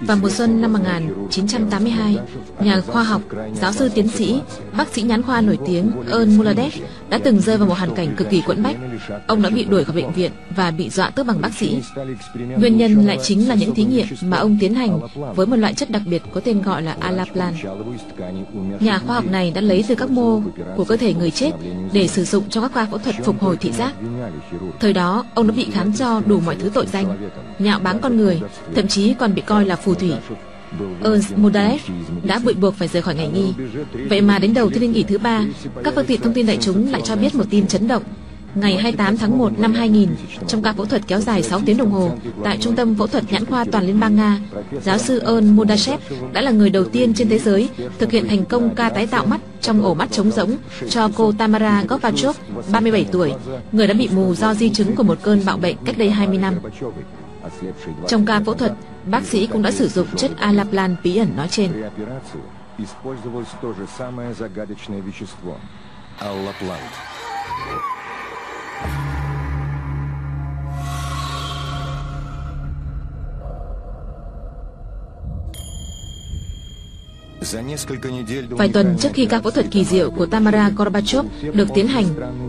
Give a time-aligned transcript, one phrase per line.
[0.00, 2.18] Vào mùa xuân năm 1982,
[2.60, 3.22] nhà khoa học,
[3.54, 4.40] giáo sư tiến sĩ,
[4.76, 6.72] bác sĩ nhãn khoa nổi tiếng Ern Muladev
[7.10, 8.76] đã từng rơi vào một hoàn cảnh cực kỳ quẫn bách.
[9.26, 11.82] Ông đã bị đuổi khỏi bệnh viện và bị dọa tước bằng bác sĩ.
[12.58, 15.00] Nguyên nhân lại chính là những thí nghiệm mà ông tiến hành
[15.34, 17.54] với một loại chất đặc biệt có tên gọi là alaplan.
[18.80, 20.42] Nhà khoa học này đã lấy từ các mô
[20.76, 21.50] của cơ thể người chết
[21.92, 23.92] để sử dụng trong các khoa phẫu thuật phục hồi thị giác.
[24.80, 27.07] Thời đó, ông đã bị khám cho đủ mọi thứ tội danh,
[27.58, 28.40] nhạo báng con người,
[28.74, 30.12] thậm chí còn bị coi là phù thủy.
[31.04, 31.80] Ernst Mudalev
[32.22, 33.44] đã bị buộc phải rời khỏi ngành y.
[34.10, 35.44] Vậy mà đến đầu thiên niên nghỉ thứ ba,
[35.84, 38.02] các phương tiện thông tin đại chúng lại cho biết một tin chấn động
[38.57, 40.09] Ngày 28 tháng 1 năm 2000,
[40.47, 42.11] trong ca phẫu thuật kéo dài 6 tiếng đồng hồ
[42.43, 44.39] tại Trung tâm Phẫu thuật Nhãn khoa Toàn Liên bang Nga,
[44.83, 45.99] giáo sư Ern Mudashev
[46.33, 47.69] đã là người đầu tiên trên thế giới
[47.99, 50.57] thực hiện thành công ca tái tạo mắt trong ổ mắt trống rỗng
[50.89, 52.35] cho cô Tamara Gorbachev,
[52.71, 53.33] 37 tuổi,
[53.71, 56.37] người đã bị mù do di chứng của một cơn bạo bệnh cách đây 20
[56.37, 56.55] năm.
[58.07, 58.73] Trong ca phẫu thuật,
[59.05, 61.71] bác sĩ cũng đã sử dụng chất alaplan bí ẩn nói trên.
[66.19, 66.81] Аллаплант.
[78.50, 82.04] Vài tuần trước khi ca phẫu thuật kỳ diệu của Tamara Gorbachev được tiến hành,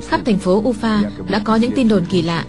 [0.07, 2.45] khắp thành phố Ufa đã có những tin đồn kỳ lạ.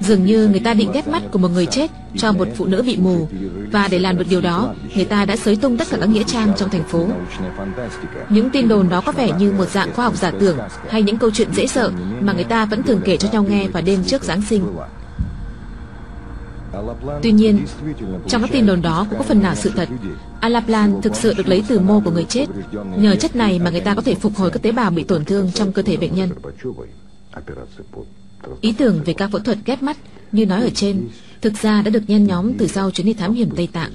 [0.00, 2.82] Dường như người ta định ghép mắt của một người chết cho một phụ nữ
[2.82, 3.28] bị mù.
[3.72, 6.22] Và để làm được điều đó Người ta đã xới tung tất cả các nghĩa
[6.22, 7.06] trang trong thành phố.
[8.28, 10.58] Những tin đồn đó có vẻ như một dạng khoa học giả tưởng
[10.88, 13.68] Hay những câu chuyện dễ sợ Mà người ta vẫn thường kể cho nhau nghe
[13.68, 14.64] vào đêm trước Giáng sinh
[17.22, 17.66] Tuy nhiên,
[18.28, 19.88] trong các tin đồn đó cũng có phần nào sự thật.
[20.40, 22.46] Alaplan thực sự được lấy từ mô của người chết.
[22.96, 25.24] Nhờ chất này mà người ta có thể phục hồi các tế bào bị tổn
[25.24, 26.30] thương trong cơ thể bệnh nhân.
[28.60, 29.96] Ý tưởng về các phẫu thuật ghép mắt
[30.32, 31.08] như nói ở trên
[31.40, 33.90] thực ra đã được nhen nhóm từ sau chuyến đi thám hiểm Tây Tạng.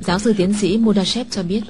[0.00, 1.62] Giáo sư tiến sĩ Mudashev cho biết.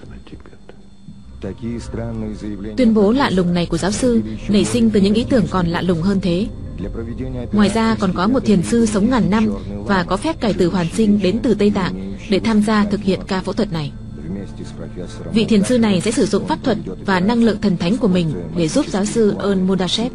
[2.76, 5.66] Tuyên bố lạ lùng này của giáo sư nảy sinh từ những ý tưởng còn
[5.66, 6.46] lạ lùng hơn thế.
[7.52, 9.52] Ngoài ra còn có một thiền sư sống ngàn năm
[9.86, 13.02] và có phép cải tử hoàn sinh đến từ Tây Tạng để tham gia thực
[13.02, 13.92] hiện ca phẫu thuật này.
[15.32, 18.08] Vị thiền sư này sẽ sử dụng pháp thuật và năng lượng thần thánh của
[18.08, 20.12] mình để giúp giáo sư Ern Mudashev.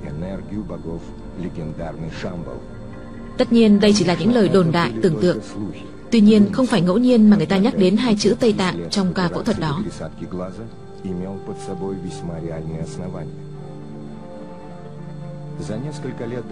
[3.38, 5.38] Tất nhiên, đây chỉ là những lời đồn đại, tưởng tượng.
[6.12, 8.90] Tuy nhiên, không phải ngẫu nhiên mà người ta nhắc đến hai chữ Tây Tạng
[8.90, 9.84] trong ca phẫu thuật đó.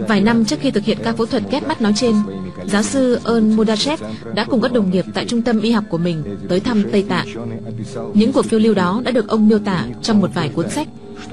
[0.08, 2.16] Vài năm trước khi thực hiện ca phẫu thuật ghép mắt nói trên,
[2.66, 5.98] giáo sư Ern Mudashev đã cùng các đồng nghiệp tại trung tâm y học của
[5.98, 7.28] mình tới thăm Tây Tạng.
[8.14, 10.88] Những cuộc phiêu lưu đó đã được ông miêu tả trong một vài cuốn sách.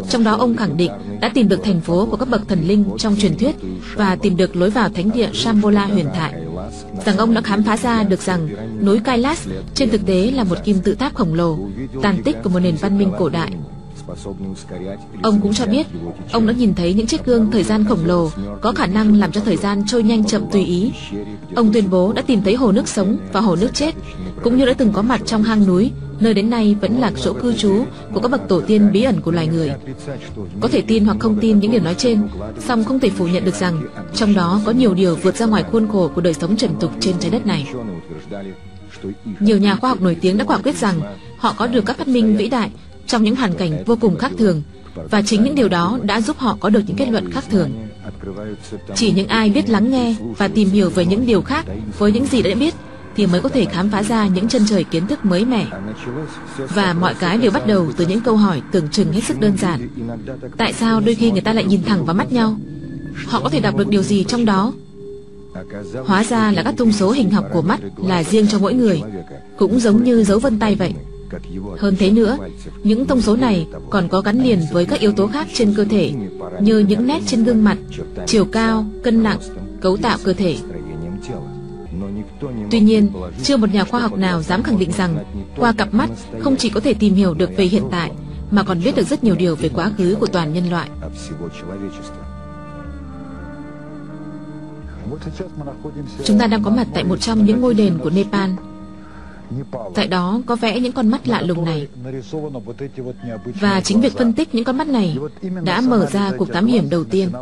[0.09, 2.85] Trong đó ông khẳng định đã tìm được thành phố của các bậc thần linh
[2.99, 3.57] trong truyền thuyết
[3.95, 6.35] và tìm được lối vào thánh địa Shambhala huyền thoại.
[7.05, 8.49] Rằng ông đã khám phá ra được rằng
[8.85, 11.59] núi Kailas trên thực tế là một kim tự tháp khổng lồ,
[12.03, 13.53] tàn tích của một nền văn minh cổ đại.
[15.23, 15.87] Ông cũng cho biết,
[16.33, 18.31] ông đã nhìn thấy những chiếc gương thời gian khổng lồ
[18.61, 20.93] có khả năng làm cho thời gian trôi nhanh chậm tùy ý.
[21.55, 23.95] Ông tuyên bố đã tìm thấy hồ nước sống và hồ nước chết,
[24.43, 25.91] cũng như đã từng có mặt trong hang núi,
[26.21, 27.85] nơi đến nay vẫn là chỗ cư trú
[28.15, 29.73] của các bậc tổ tiên bí ẩn của loài người.
[30.61, 32.29] Có thể tin hoặc không tin những điều nói trên,
[32.59, 33.83] song không thể phủ nhận được rằng
[34.15, 36.91] trong đó có nhiều điều vượt ra ngoài khuôn khổ của đời sống trần tục
[37.01, 37.67] trên trái đất này.
[39.41, 41.01] Nhiều nhà khoa học nổi tiếng đã quả quyết rằng
[41.39, 42.71] họ có được các phát minh vĩ đại
[43.07, 44.63] trong những hoàn cảnh vô cùng khác thường
[45.11, 47.71] và chính những điều đó đã giúp họ có được những kết luận khác thường.
[48.95, 51.67] Chỉ những ai biết lắng nghe và tìm hiểu về những điều khác
[51.99, 52.75] với những gì đã biết
[53.17, 55.67] thì mới có thể khám phá ra những chân trời kiến thức mới mẻ.
[56.75, 59.57] Và mọi cái đều bắt đầu từ những câu hỏi tưởng chừng hết sức đơn
[59.57, 59.89] giản.
[60.57, 62.57] Tại sao đôi khi người ta lại nhìn thẳng vào mắt nhau?
[63.27, 64.73] Họ có thể đọc được điều gì trong đó?
[66.07, 69.03] Hóa ra là các thông số hình học của mắt là riêng cho mỗi người,
[69.59, 70.95] cũng giống như dấu vân tay vậy.
[71.79, 72.39] Hơn thế nữa,
[72.83, 75.85] những thông số này còn có gắn liền với các yếu tố khác trên cơ
[75.85, 76.13] thể
[76.61, 77.79] như những nét trên gương mặt,
[78.27, 79.39] chiều cao, cân nặng,
[79.81, 80.57] cấu tạo cơ thể.
[82.71, 83.11] Tuy nhiên,
[83.43, 85.25] chưa một nhà khoa học nào dám khẳng định rằng
[85.57, 86.11] qua cặp mắt
[86.41, 88.13] không chỉ có thể tìm hiểu được về hiện tại
[88.51, 90.89] mà còn biết được rất nhiều điều về quá khứ của toàn nhân loại.
[96.25, 98.51] Chúng ta đang có mặt tại một trong những ngôi đền của Nepal
[99.95, 101.89] Tại đó có vẽ những con mắt lạ lùng này.
[103.61, 105.19] Và chính việc phân tích những con mắt này
[105.65, 107.33] Đã mở ra cuộc thám hiểm đầu tiên.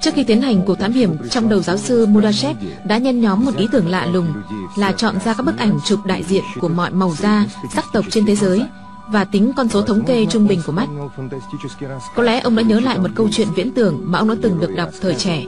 [0.00, 3.44] Trước khi tiến hành cuộc thám hiểm Trong đầu giáo sư Mudashev Đã nhân nhóm
[3.44, 4.32] một ý tưởng lạ lùng
[4.76, 8.04] Là chọn ra các bức ảnh chụp đại diện Của mọi màu da, sắc tộc
[8.10, 8.62] trên thế giới
[9.12, 10.88] và tính con số thống kê trung bình của mắt.
[12.14, 14.60] Có lẽ ông đã nhớ lại một câu chuyện viễn tưởng mà ông đã từng
[14.60, 15.44] được đọc thời trẻ.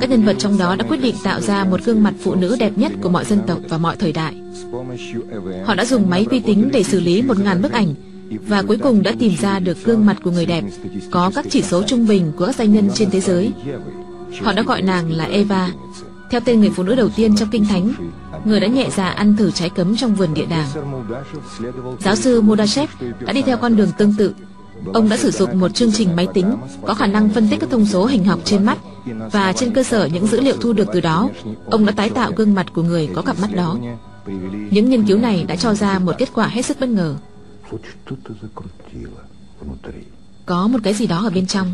[0.00, 2.56] Các nhân vật trong đó đã quyết định tạo ra một gương mặt phụ nữ
[2.60, 4.34] đẹp nhất của mọi dân tộc và mọi thời đại.
[5.64, 7.94] Họ đã dùng máy vi tính để xử lý một ngàn bức ảnh
[8.48, 10.64] và cuối cùng đã tìm ra được gương mặt của người đẹp
[11.10, 13.52] có các chỉ số trung bình của các danh nhân trên thế giới.
[14.42, 15.72] Họ đã gọi nàng là Eva,
[16.30, 17.92] theo tên người phụ nữ đầu tiên trong Kinh Thánh,
[18.44, 20.68] người đã nhẹ dạ ăn thử trái cấm trong vườn địa đàng.
[22.00, 22.90] Giáo sư Mudashev
[23.20, 24.34] đã đi theo con đường tương tự.
[24.94, 26.56] Ông đã sử dụng một chương trình máy tính
[26.86, 28.78] có khả năng phân tích các thông số hình học trên mắt
[29.32, 31.28] và trên cơ sở những dữ liệu thu được từ đó,
[31.70, 33.78] ông đã tái tạo gương mặt của người có cặp mắt đó.
[34.70, 37.16] Những nghiên cứu này đã cho ra một kết quả hết sức bất ngờ.
[40.52, 41.72] Có một cái gì đó ở bên trong.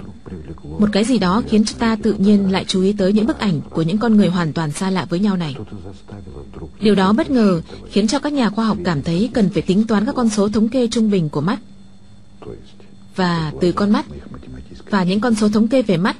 [0.78, 3.38] Một cái gì đó khiến cho ta tự nhiên lại chú ý tới những bức
[3.38, 5.56] ảnh Của những con người hoàn toàn xa lạ với nhau này.
[6.80, 7.60] Điều đó bất ngờ
[7.90, 10.48] Khiến cho các nhà khoa học cảm thấy Cần phải tính toán các con số
[10.48, 11.58] thống kê trung bình của mắt.
[13.16, 14.06] Và từ con mắt
[14.90, 16.16] Và những con số thống kê về mắt,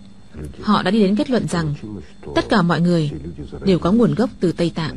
[0.63, 1.75] Họ đã đi đến kết luận rằng
[2.35, 3.11] Tất cả mọi người
[3.65, 4.97] đều có nguồn gốc từ Tây Tạng.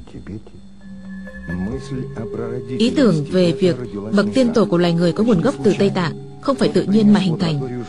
[2.78, 3.76] Ý tưởng về việc
[4.12, 6.84] bậc tiên tổ của loài người có nguồn gốc từ Tây Tạng không phải tự
[6.84, 7.84] nhiên mà hình thành.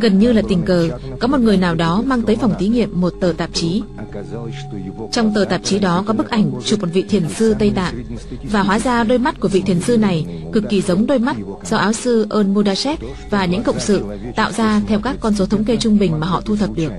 [0.00, 0.88] Gần như là tình cờ,
[1.20, 3.82] có một người nào đó mang tới phòng thí nghiệm một tờ tạp chí.
[5.12, 8.04] Trong tờ tạp chí đó có bức ảnh chụp một vị thiền sư Tây Tạng,
[8.50, 11.36] và hóa ra đôi mắt của vị thiền sư này cực kỳ giống đôi mắt
[11.64, 12.98] do áo sư Ern Mudashev
[13.30, 14.04] và những cộng sự
[14.36, 16.92] tạo ra theo các con số thống kê trung bình mà họ thu thập được.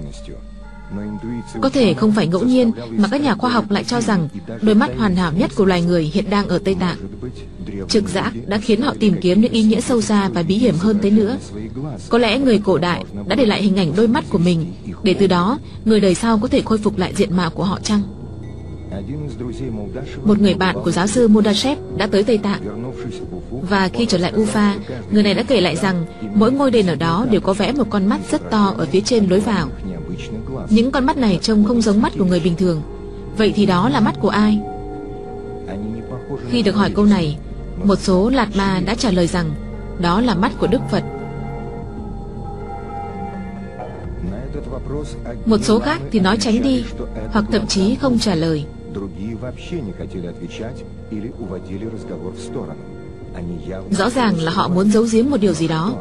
[1.62, 4.28] Có thể không phải ngẫu nhiên mà các nhà khoa học lại cho rằng
[4.62, 6.98] đôi mắt hoàn hảo nhất của loài người hiện đang ở Tây Tạng.
[7.88, 10.76] Trực giác đã khiến họ tìm kiếm những ý nghĩa sâu xa và bí hiểm
[10.78, 11.38] hơn thế nữa.
[12.10, 15.16] Có lẽ người cổ đại đã để lại hình ảnh đôi mắt của mình, để
[15.20, 18.02] từ đó, người đời sau có thể khôi phục lại diện mạo của họ chăng?
[20.24, 22.92] Một người bạn của giáo sư Mudashev đã tới Tây Tạng
[23.70, 24.74] Và khi trở lại Ufa,
[25.12, 27.88] Người này đã kể lại rằng Mỗi ngôi đền ở đó đều có vẽ một
[27.90, 29.70] con mắt rất to Ở phía trên lối vào
[30.70, 32.82] những con mắt này trông không giống mắt của người bình thường.
[33.38, 34.62] Vậy thì đó là mắt của ai?
[36.50, 37.38] Khi được hỏi câu này,
[37.84, 39.52] Một số lạt ma đã trả lời rằng
[40.00, 41.04] Đó là mắt của Đức Phật.
[45.46, 46.84] Một số khác thì nói tránh đi,
[47.32, 48.66] Hoặc thậm chí không trả lời.
[53.92, 55.94] Rõ ràng là họ muốn giấu giếm một điều gì đó.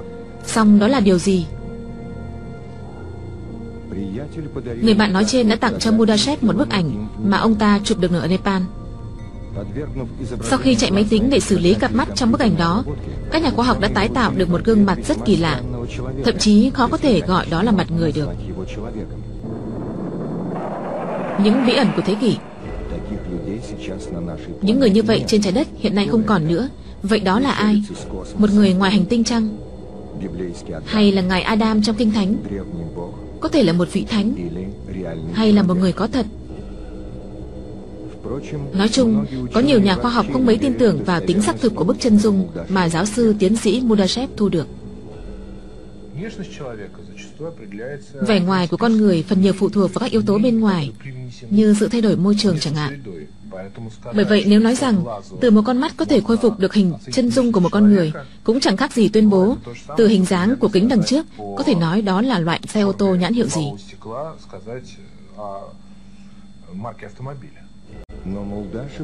[0.47, 1.47] Xong đó là điều gì?
[4.82, 7.99] Người bạn nói trên đã tặng cho Mudashev một bức ảnh Mà ông ta chụp
[7.99, 8.62] được ở Nepal
[10.43, 12.85] Sau khi chạy máy tính để xử lý cặp mắt trong bức ảnh đó,
[13.31, 15.61] Các nhà khoa học đã tái tạo được một gương mặt rất kỳ lạ
[16.25, 18.29] Thậm chí khó có thể gọi đó là mặt người được
[21.43, 22.37] Những bí ẩn của thế kỷ
[24.62, 26.69] những người như vậy trên trái đất hiện nay không còn nữa
[27.08, 27.82] Vậy đó là ai?
[28.38, 29.56] Một người ngoài hành tinh chăng?
[30.87, 32.37] Hay là ngài Adam trong Kinh Thánh?
[33.44, 34.35] Có thể là một vị thánh
[35.32, 36.26] Hay là một người có thật?
[38.73, 41.75] Nói chung, có nhiều nhà khoa học không mấy tin tưởng vào tính xác thực
[41.75, 44.67] của bức chân dung mà giáo sư tiến sĩ Mudashev thu được.
[48.21, 50.93] Vẻ ngoài của con người phần nhiều phụ thuộc vào các yếu tố bên ngoài,
[51.51, 53.03] như sự thay đổi môi trường chẳng hạn.
[54.15, 55.05] Bởi vậy nếu nói rằng
[55.41, 57.93] từ một con mắt có thể khôi phục được hình chân dung của một con
[57.95, 58.13] người,
[58.44, 59.56] cũng chẳng khác gì tuyên bố
[59.97, 62.93] từ hình dáng của kính đằng trước có thể nói đó là loại xe ô
[62.93, 63.67] tô nhãn hiệu gì.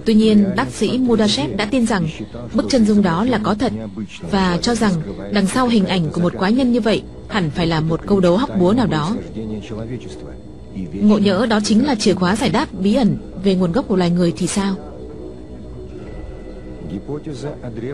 [0.05, 2.09] Tuy nhiên, bác sĩ Mudashev đã tin rằng
[2.55, 3.73] bức chân dung đó là có thật
[4.31, 4.93] và cho rằng
[5.33, 8.21] đằng sau hình ảnh của một quái nhân như vậy hẳn phải là một câu
[8.21, 9.17] đấu hóc búa nào đó.
[10.93, 13.97] Ngộ nhỡ đó chính là chìa khóa giải đáp bí ẩn về nguồn gốc của
[13.97, 14.75] loài người thì sao?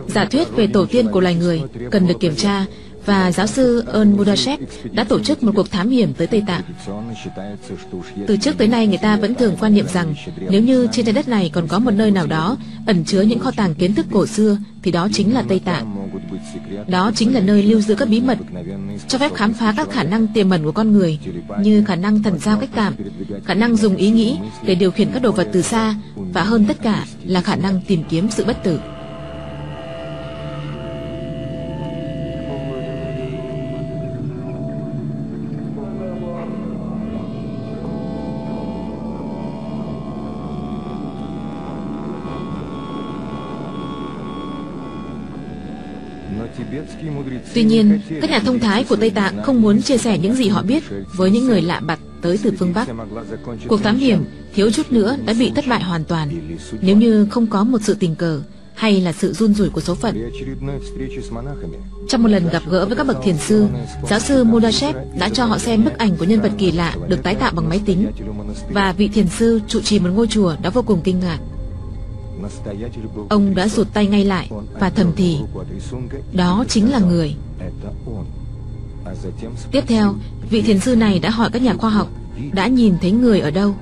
[0.07, 2.65] Giả thuyết về tổ tiên của loài người cần được kiểm tra
[3.07, 4.59] và giáo sư Ern Mudashev
[4.91, 6.61] đã tổ chức một cuộc thám hiểm tới Tây Tạng.
[8.27, 10.15] Từ trước tới nay người ta vẫn thường quan niệm rằng
[10.49, 13.39] nếu như trên trái đất này còn có một nơi nào đó ẩn chứa những
[13.39, 16.09] kho tàng kiến thức cổ xưa thì đó chính là Tây Tạng.
[16.87, 18.37] Đó chính là nơi lưu giữ các bí mật,
[19.07, 21.19] cho phép khám phá các khả năng tiềm ẩn của con người
[21.61, 22.93] như khả năng thần giao cách cảm,
[23.45, 26.65] khả năng dùng ý nghĩ để điều khiển các đồ vật từ xa và hơn
[26.65, 28.79] tất cả là khả năng tìm kiếm sự bất tử.
[47.53, 50.47] Tuy nhiên, các nhà thông thái của Tây Tạng không muốn chia sẻ những gì
[50.47, 50.83] họ biết
[51.15, 52.87] với những người lạ mặt tới từ phương Bắc.
[53.67, 57.47] Cuộc thám hiểm thiếu chút nữa đã bị thất bại hoàn toàn nếu như không
[57.47, 58.41] có một sự tình cờ
[58.75, 60.29] hay là sự run rủi của số phận.
[62.09, 63.67] Trong một lần gặp gỡ với các bậc thiền sư,
[64.09, 67.23] giáo sư Modashev đã cho họ xem bức ảnh của nhân vật kỳ lạ được
[67.23, 68.11] tái tạo bằng máy tính
[68.69, 71.39] và vị thiền sư trụ trì một ngôi chùa đã vô cùng kinh ngạc.
[73.29, 74.49] Ông đã rụt tay ngay lại
[74.79, 75.37] và thầm thì
[76.33, 77.35] Đó chính là người.
[79.71, 80.15] Tiếp theo,
[80.49, 82.07] vị thiền sư này đã hỏi các nhà khoa học
[82.51, 83.75] đã nhìn thấy người ở đâu?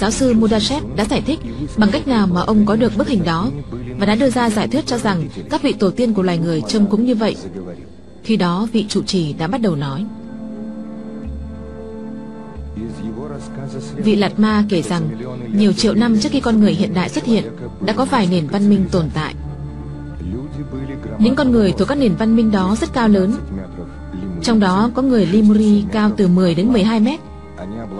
[0.00, 1.38] giáo sư Mudashev đã giải thích
[1.76, 3.50] bằng cách nào mà ông có được bức hình đó
[3.98, 6.62] và đã đưa ra giải thuyết cho rằng các vị tổ tiên của loài người
[6.68, 7.36] trông cũng như vậy.
[8.22, 10.04] Khi đó, vị trụ trì đã bắt đầu nói.
[13.96, 15.02] Vị Lạt Ma kể rằng,
[15.54, 17.44] nhiều triệu năm trước khi con người hiện đại xuất hiện,
[17.80, 19.34] đã có vài nền văn minh tồn tại.
[21.18, 23.32] Những con người thuộc các nền văn minh đó rất cao lớn.
[24.42, 27.20] Trong đó có người Limuri cao từ 10 đến 12 mét,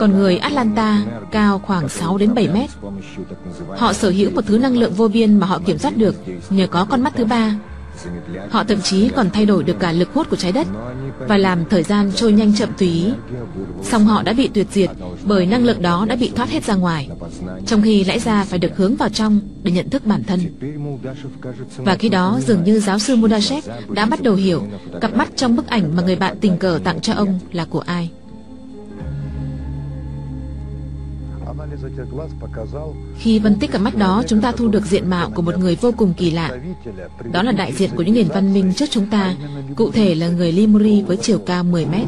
[0.00, 2.71] còn người Atlanta cao khoảng 6 đến 7 mét.
[3.76, 6.14] Họ sở hữu một thứ năng lượng vô biên mà họ kiểm soát được
[6.50, 7.54] nhờ có con mắt thứ ba.
[8.50, 10.66] Họ thậm chí còn thay đổi được cả lực hút của trái đất
[11.19, 13.12] và làm thời gian trôi nhanh chậm tùy ý.
[13.83, 14.90] Song họ đã bị tuyệt diệt
[15.25, 17.11] bởi năng lượng đó đã bị thoát hết ra ngoài,
[17.66, 20.40] trong khi lẽ ra phải được hướng vào trong để nhận thức bản thân.
[21.76, 24.62] Và khi đó dường như giáo sư Mudashek đã bắt đầu hiểu
[25.00, 27.80] cặp mắt trong bức ảnh mà người bạn tình cờ tặng cho ông là của
[27.80, 28.11] ai.
[33.18, 35.76] Khi phân tích cặp mắt đó, chúng ta thu được diện mạo của một người
[35.76, 36.59] vô cùng kỳ lạ.
[37.32, 39.35] Đó là đại diện của những nền văn minh trước chúng ta,
[39.76, 42.06] cụ thể là người Limuri với chiều cao 10 mét.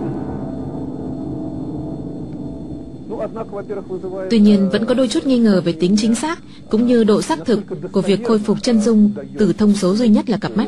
[4.31, 6.39] Tuy nhiên, vẫn có đôi chút nghi ngờ về tính chính xác
[6.71, 7.61] cũng như độ xác thực
[7.93, 10.67] của việc khôi phục chân dung từ thông số duy nhất là cặp mắt.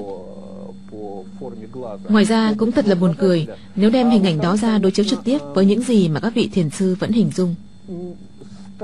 [2.08, 5.04] Ngoài ra, cũng thật là buồn cười nếu đem hình ảnh đó ra đối chiếu
[5.04, 7.54] trực tiếp với những gì mà các vị thiền sư vẫn hình dung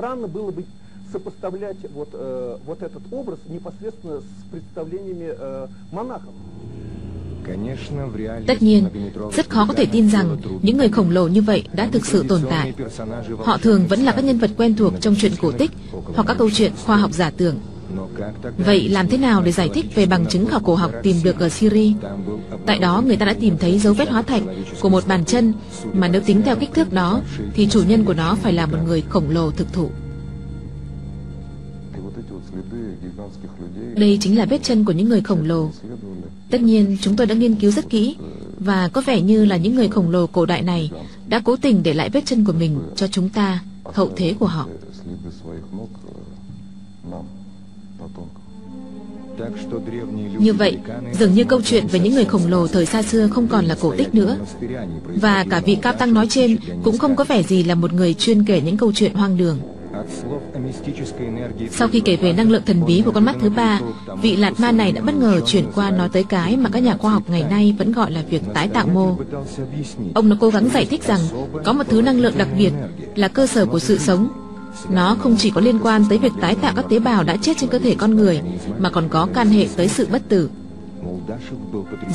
[0.00, 0.64] Странно было бы
[1.12, 6.34] сопоставлять вот, э, вот этот образ непосредственно с представлениями э, монахов.
[7.44, 10.58] Конечно, в реальности Tất nhiên, многометровых rất khó có thể гигантов tin rằng было трудно
[10.62, 12.72] những người khổng lồ như vậy đã thực sự tồn tại.
[12.78, 15.70] Персонажи Họ thường vẫn là các nhân vật quen thuộc trong truyện cổ tích
[16.14, 17.54] hoặc các câu chuyện khoa học giả tưởng.
[18.57, 21.39] Vậy làm thế nào để giải thích về bằng chứng khảo cổ học tìm được
[21.39, 21.93] ở Syria?
[22.65, 24.43] Tại đó người ta đã tìm thấy dấu vết hóa thạch
[24.79, 25.53] của một bàn chân
[25.93, 27.21] mà nếu tính theo kích thước đó
[27.53, 29.89] thì chủ nhân của nó phải là một người khổng lồ thực thụ.
[33.95, 35.71] Đây chính là vết chân của những người khổng lồ.
[36.49, 38.15] Tất nhiên, chúng tôi đã nghiên cứu rất kỹ
[38.59, 40.91] và có vẻ như là những người khổng lồ cổ đại này
[41.27, 44.45] đã cố tình để lại vết chân của mình cho chúng ta, hậu thế của
[44.45, 44.67] họ.
[50.37, 50.77] Như vậy,
[51.19, 53.75] dường như câu chuyện về những người khổng lồ thời xa xưa không còn là
[53.81, 54.37] cổ tích nữa.
[55.21, 58.13] Và cả vị cao tăng nói trên cũng không có vẻ gì là một người
[58.13, 59.59] chuyên kể những câu chuyện hoang đường.
[61.71, 63.79] Sau khi kể về năng lượng thần bí của con mắt thứ ba,
[64.21, 66.97] vị lạt ma này đã bất ngờ chuyển qua nói tới cái mà các nhà
[66.97, 69.17] khoa học ngày nay vẫn gọi là việc tái tạo mô.
[70.13, 71.19] Ông đã cố gắng giải thích rằng
[71.65, 72.71] có một thứ năng lượng đặc biệt
[73.15, 74.27] là cơ sở của sự sống
[74.89, 77.57] nó không chỉ có liên quan tới việc tái tạo các tế bào đã chết
[77.57, 78.41] trên cơ thể con người,
[78.79, 80.49] mà còn có can hệ tới sự bất tử.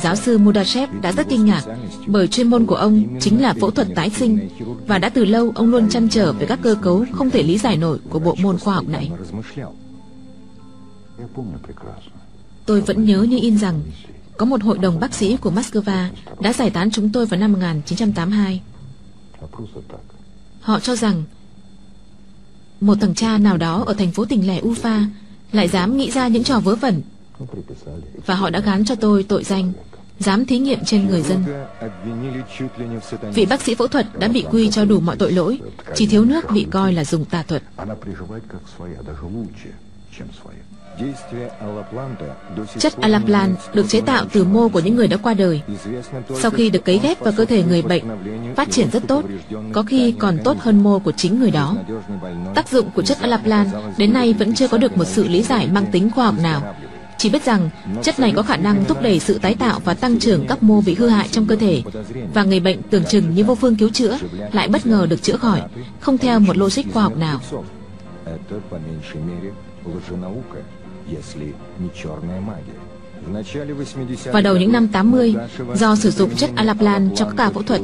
[0.01, 1.63] Giáo sư Mudashev đã rất kinh ngạc
[2.07, 4.49] bởi chuyên môn của ông chính là phẫu thuật tái sinh
[4.87, 7.57] và đã từ lâu ông luôn chăn trở về các cơ cấu không thể lý
[7.57, 9.11] giải nổi của bộ môn khoa học này.
[12.65, 13.81] Tôi vẫn nhớ như in rằng
[14.37, 16.09] có một hội đồng bác sĩ của Moscow
[16.39, 18.61] đã giải tán chúng tôi vào năm 1982.
[20.61, 21.23] Họ cho rằng
[22.81, 25.05] một thằng cha nào đó ở thành phố tỉnh lẻ Ufa
[25.51, 27.01] Lại dám nghĩ ra những trò vớ vẩn.
[28.25, 29.73] Và họ đã gán cho tôi tội danh,
[30.19, 31.43] Dám thí nghiệm trên người dân.
[33.33, 35.59] Vị bác sĩ phẫu thuật đã bị quy cho đủ mọi tội lỗi,
[35.95, 37.63] Chỉ thiếu nước bị coi là dùng tà thuật.
[40.98, 42.08] Она приживает как своя,
[42.56, 42.80] даже лучше, чем своя.
[42.80, 45.60] Chất alaplan được chế tạo từ mô của những người đã qua đời.
[46.40, 48.04] Sau khi được cấy ghép vào cơ thể người bệnh,
[48.56, 49.24] phát triển rất tốt,
[49.72, 51.76] có khi còn tốt hơn mô của chính người đó.
[52.54, 53.66] Tác dụng của chất alaplan
[53.98, 56.74] đến nay vẫn chưa có được một sự lý giải mang tính khoa học nào.
[57.18, 57.70] Chỉ biết rằng
[58.02, 60.80] chất này có khả năng thúc đẩy sự tái tạo và tăng trưởng các mô
[60.80, 61.82] bị hư hại trong cơ thể
[62.34, 64.18] và người bệnh tưởng chừng như vô phương cứu chữa
[64.52, 65.62] lại bất ngờ được chữa khỏi,
[66.00, 67.40] không theo một logic khoa học nào.
[74.31, 75.35] Vào đầu những năm 80,
[75.75, 77.81] do sử dụng chất alaplan trong các ca phẫu thuật,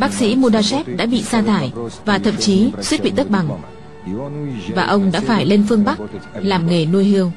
[0.00, 1.72] bác sĩ Mudashev đã bị sa thải
[2.04, 3.48] và thậm chí suýt bị tước bằng.
[4.74, 5.98] Và ông đã phải lên phương Bắc
[6.34, 7.30] làm nghề nuôi hươu.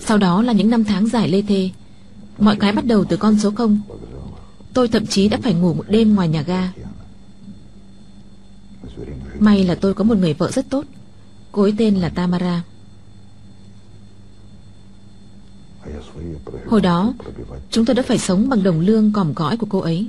[0.00, 1.70] Sau đó là những năm tháng dài lê thê.
[2.38, 3.80] Mọi cái bắt đầu từ con số 0.
[4.72, 6.72] Tôi thậm chí đã phải ngủ một đêm ngoài nhà ga.
[9.38, 10.84] May là tôi có một người vợ rất tốt
[11.54, 12.62] Cô ấy tên là Tamara.
[16.66, 17.14] Hồi đó,
[17.70, 20.08] Chúng tôi đã phải sống bằng đồng lương còm cõi của cô ấy.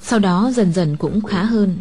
[0.00, 1.80] Sau đó, dần dần cũng khá hơn.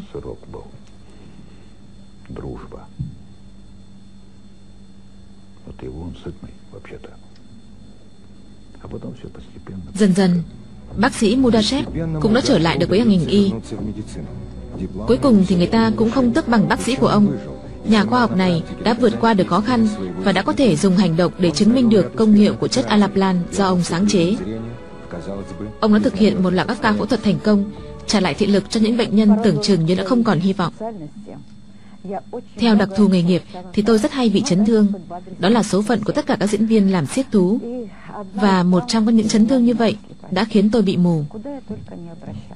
[9.94, 10.44] Dần dần
[10.96, 11.86] bác sĩ Mudashev
[12.22, 13.51] cũng đã trở lại được với ngành y.
[15.08, 17.38] Cuối cùng thì người ta cũng không tức bằng bác sĩ của ông.
[17.89, 19.88] Nhà khoa học này đã vượt qua được khó khăn
[20.24, 22.86] và đã có thể dùng hành động để chứng minh được công hiệu của chất
[22.86, 24.36] alaplan do ông sáng chế.
[25.79, 27.72] Ông đã thực hiện một loạt các ca phẫu thuật thành công,
[28.08, 30.53] trả lại thị lực cho những bệnh nhân tưởng chừng như đã không còn hy
[30.53, 30.74] vọng.
[32.58, 33.42] Theo đặc thù nghề nghiệp
[33.74, 34.88] thì tôi rất hay bị chấn thương.
[35.39, 37.60] Đó là số phận của tất cả các diễn viên làm siếc thú.
[38.34, 39.98] Và một trong những chấn thương như vậy
[40.32, 41.24] đã khiến tôi bị mù.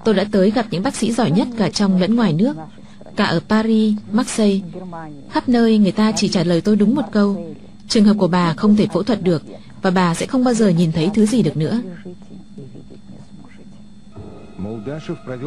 [0.05, 2.55] Tôi đã tới gặp những bác sĩ giỏi nhất cả trong lẫn ngoài nước,
[3.15, 4.59] cả ở Paris, Marseille.
[5.31, 7.45] Khắp nơi người ta chỉ trả lời tôi đúng một câu.
[7.87, 9.43] Trường hợp của bà không thể phẫu thuật được
[9.81, 11.81] và bà sẽ không bao giờ nhìn thấy thứ gì được nữa.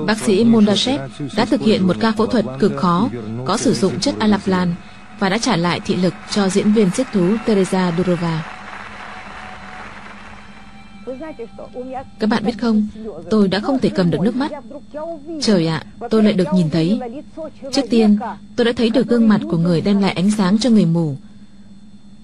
[0.07, 1.01] Bác sĩ Mondashev
[1.37, 3.09] đã thực hiện một ca phẫu thuật cực khó
[3.45, 4.75] có sử dụng chất alaplan
[5.19, 8.55] và đã trả lại thị lực cho diễn viên siếc thú Teresa Durova.
[12.19, 12.87] Các bạn biết không,
[13.31, 14.53] tôi đã không thể cầm được nước mắt.
[15.41, 17.01] Trời ạ, tôi lại được nhìn thấy.
[17.73, 18.19] Trước tiên,
[18.57, 21.17] tôi đã thấy được gương mặt của người đem lại ánh sáng cho người mù.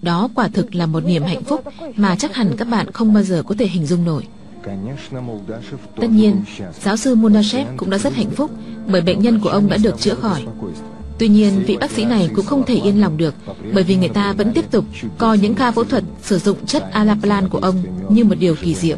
[0.02, 1.64] Đó quả thực là một niềm hạnh phúc
[1.96, 4.26] mà chắc hẳn các bạn không bao giờ có thể hình dung nổi.
[5.96, 6.42] Tất nhiên,
[6.80, 8.50] giáo sư Mundashev cũng đã rất hạnh phúc
[8.86, 10.44] bởi bệnh nhân của ông đã được chữa khỏi.
[11.18, 13.34] Tuy nhiên, vị bác sĩ này cũng không thể yên lòng được
[13.72, 14.84] bởi vì người ta vẫn tiếp tục
[15.18, 17.76] coi những ca phẫu thuật sử dụng chất alaplan của ông
[18.08, 18.96] như một điều kỳ diệu.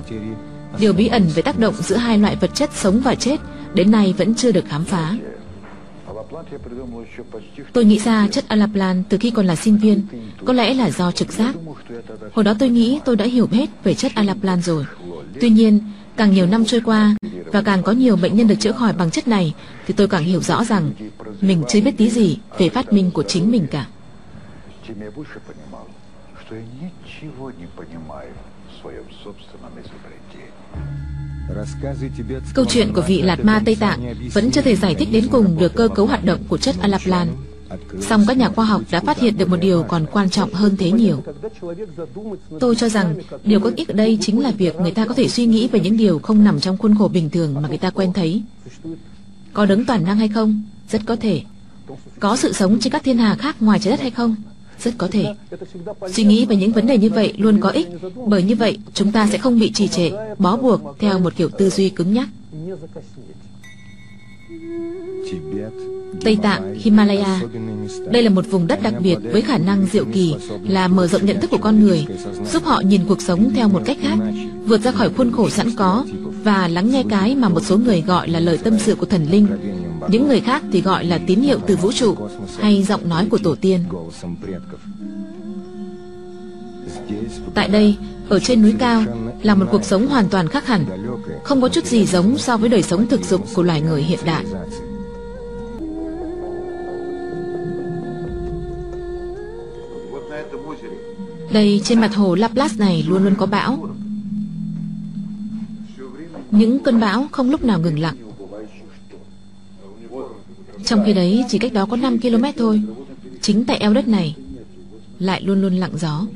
[0.79, 3.41] Điều bí ẩn về tác động giữa hai loại vật chất sống và chết
[3.75, 5.17] đến nay vẫn chưa được khám phá.
[7.73, 10.07] Tôi nghĩ ra chất alaplan từ khi còn là sinh viên,
[10.45, 11.55] có lẽ là do trực giác.
[12.33, 14.85] Hồi đó tôi nghĩ tôi đã hiểu hết về chất alaplan rồi.
[15.41, 15.81] Tuy nhiên,
[16.17, 17.17] càng nhiều năm trôi qua
[17.53, 19.55] và càng có nhiều bệnh nhân được chữa khỏi bằng chất này
[19.87, 20.91] thì tôi càng hiểu rõ rằng
[21.41, 23.87] mình chưa biết tí gì về phát minh của chính mình cả.
[32.55, 35.59] Câu chuyện của vị lạt ma Tây Tạng vẫn chưa thể giải thích đến cùng
[35.59, 37.29] được cơ cấu hoạt động của chất alaplan.
[38.01, 40.77] Song các nhà khoa học đã phát hiện được một điều còn quan trọng hơn
[40.77, 41.23] thế nhiều.
[42.61, 45.29] Tôi cho rằng điều có ích ở đây chính là việc người ta có thể
[45.29, 47.91] suy nghĩ về những điều không nằm trong khuôn khổ bình thường mà người ta
[47.91, 48.43] quen thấy.
[49.53, 50.63] Có đấng toàn năng hay không?
[50.89, 51.43] Rất có thể.
[52.21, 54.37] Có sự sống trên các thiên hà khác ngoài trái đất hay không?
[54.79, 55.35] Rất có thể.
[56.13, 57.89] Suy nghĩ về những vấn đề như vậy luôn có ích,
[58.27, 61.49] bởi như vậy chúng ta sẽ không bị trì trệ, bó buộc theo một kiểu
[61.49, 62.29] tư duy cứng nhắc.
[66.25, 67.41] Tây Tạng, Himalaya
[68.11, 70.35] Đây là một vùng đất đặc biệt với khả năng diệu kỳ
[70.69, 72.07] là mở rộng nhận thức của con người,
[72.53, 74.19] giúp họ nhìn cuộc sống theo một cách khác,
[74.65, 76.05] vượt ra khỏi khuôn khổ sẵn có
[76.45, 79.27] và lắng nghe cái mà một số người gọi là lời tâm sự của thần
[79.31, 79.47] linh.
[80.09, 82.17] Những người khác thì gọi là tín hiệu từ vũ trụ
[82.59, 83.85] hay giọng nói của tổ tiên.
[87.55, 87.97] Tại đây,
[88.29, 89.05] ở trên núi cao
[89.43, 90.85] là một cuộc sống hoàn toàn khác hẳn,
[91.45, 94.19] không có chút gì giống so với đời sống thực dụng của loài người hiện
[94.25, 94.45] đại.
[101.53, 103.89] Đây trên mặt hồ Laplace này luôn luôn có bão
[106.51, 108.17] Những cơn bão không lúc nào ngừng lặng
[110.85, 112.83] Trong khi đấy chỉ cách đó có 5 km thôi
[113.41, 114.37] Chính tại eo đất này
[115.19, 116.27] Lại luôn luôn lặng gió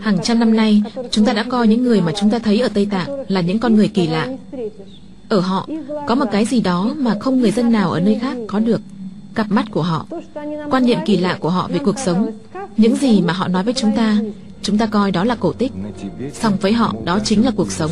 [0.00, 2.68] Hàng trăm năm nay, chúng ta đã coi những người mà chúng ta thấy ở
[2.68, 4.28] Tây Tạng là những con người kỳ lạ.
[5.28, 5.68] Ở họ,
[6.06, 8.80] có một cái gì đó mà không người dân nào ở nơi khác có được
[9.40, 10.06] cặp mắt của họ,
[10.70, 12.30] quan niệm kỳ lạ của họ về cuộc sống,
[12.76, 14.18] những gì mà họ nói với chúng ta,
[14.62, 15.72] chúng ta coi đó là cổ tích.
[16.32, 17.90] Song với họ, đó chính là cuộc sống.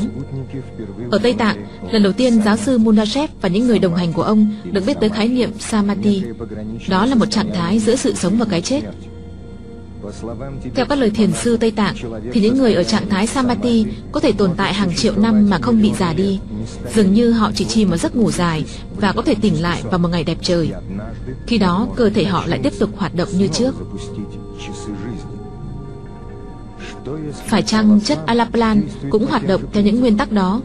[1.10, 1.56] Ở Tây Tạng,
[1.90, 4.96] lần đầu tiên giáo sư Munashev và những người đồng hành của ông được biết
[5.00, 6.22] tới khái niệm Samadhi.
[6.88, 8.80] Đó là một trạng thái giữa sự sống và cái chết,
[10.74, 11.94] theo các lời thiền sư Tây Tạng,
[12.32, 15.58] thì những người ở trạng thái Samadhi có thể tồn tại hàng triệu năm mà
[15.58, 16.40] không bị già đi.
[16.94, 18.64] Dường như họ chỉ chìm vào giấc ngủ dài
[19.00, 20.72] và có thể tỉnh lại vào một ngày đẹp trời.
[21.46, 23.74] Khi đó, cơ thể họ lại tiếp tục hoạt động như trước.
[27.46, 30.60] Phải chăng chất Alaplan cũng hoạt động theo những nguyên tắc đó,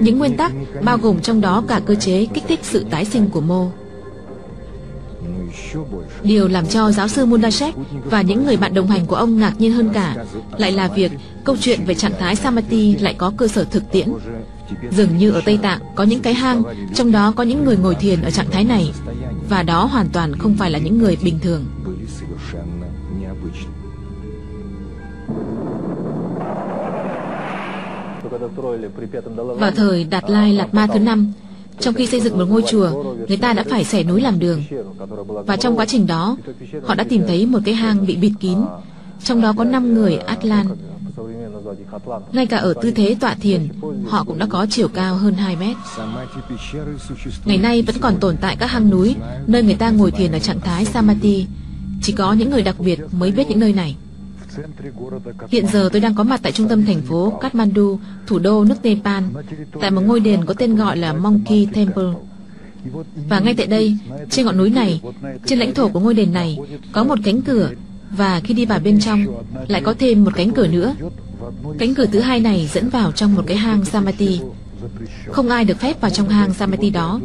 [0.00, 0.52] Những nguyên tắc
[0.84, 3.70] bao gồm trong đó cả cơ chế kích thích sự tái sinh của mô.
[6.22, 9.54] Điều làm cho giáo sư Mundashek và những người bạn đồng hành của ông ngạc
[9.58, 10.16] nhiên hơn cả
[10.58, 11.12] lại là việc
[11.44, 14.08] câu chuyện về trạng thái Samadhi lại có cơ sở thực tiễn.
[14.90, 16.62] Dường như ở Tây Tạng có những cái hang,
[16.94, 18.92] trong đó có những người ngồi thiền ở trạng thái này,
[19.48, 21.64] và đó hoàn toàn không phải là những người bình thường.
[29.58, 31.32] Vào thời Đạt Lai Lạt Ma thứ năm,
[31.80, 34.62] trong khi xây dựng một ngôi chùa, người ta đã phải xẻ núi làm đường.
[35.46, 36.36] Và trong quá trình đó,
[36.82, 38.58] họ đã tìm thấy một cái hang bị bịt kín,
[39.24, 40.66] trong đó có năm người Atlan.
[42.32, 43.68] Ngay cả ở tư thế tọa thiền,
[44.08, 45.76] họ cũng đã có chiều cao hơn 2 mét.
[47.44, 50.38] Ngày nay vẫn còn tồn tại các hang núi, nơi người ta ngồi thiền ở
[50.38, 51.46] trạng thái samati.
[52.02, 53.96] Chỉ có những người đặc biệt mới biết những nơi này.
[55.48, 58.74] Hiện giờ tôi đang có mặt tại trung tâm thành phố Kathmandu, thủ đô nước
[58.82, 59.24] Nepal,
[59.80, 62.12] tại một ngôi đền có tên gọi là Monkey Temple.
[63.28, 63.96] Và ngay tại đây,
[64.30, 65.00] trên ngọn núi này,
[65.46, 66.58] trên lãnh thổ của ngôi đền này,
[66.92, 67.70] có một cánh cửa
[68.10, 69.24] và khi đi vào bên trong
[69.68, 70.94] lại có thêm một cánh cửa nữa.
[71.78, 74.40] Cánh cửa thứ hai này dẫn vào trong một cái hang Samadhi.
[75.30, 77.20] Không ai được phép vào trong hang Samadhi đó.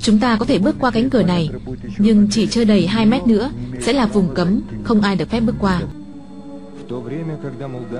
[0.00, 1.50] Chúng ta có thể bước qua cánh cửa này,
[1.98, 5.40] nhưng chỉ chưa đầy 2 mét nữa sẽ là vùng cấm, không ai được phép
[5.40, 5.80] bước qua.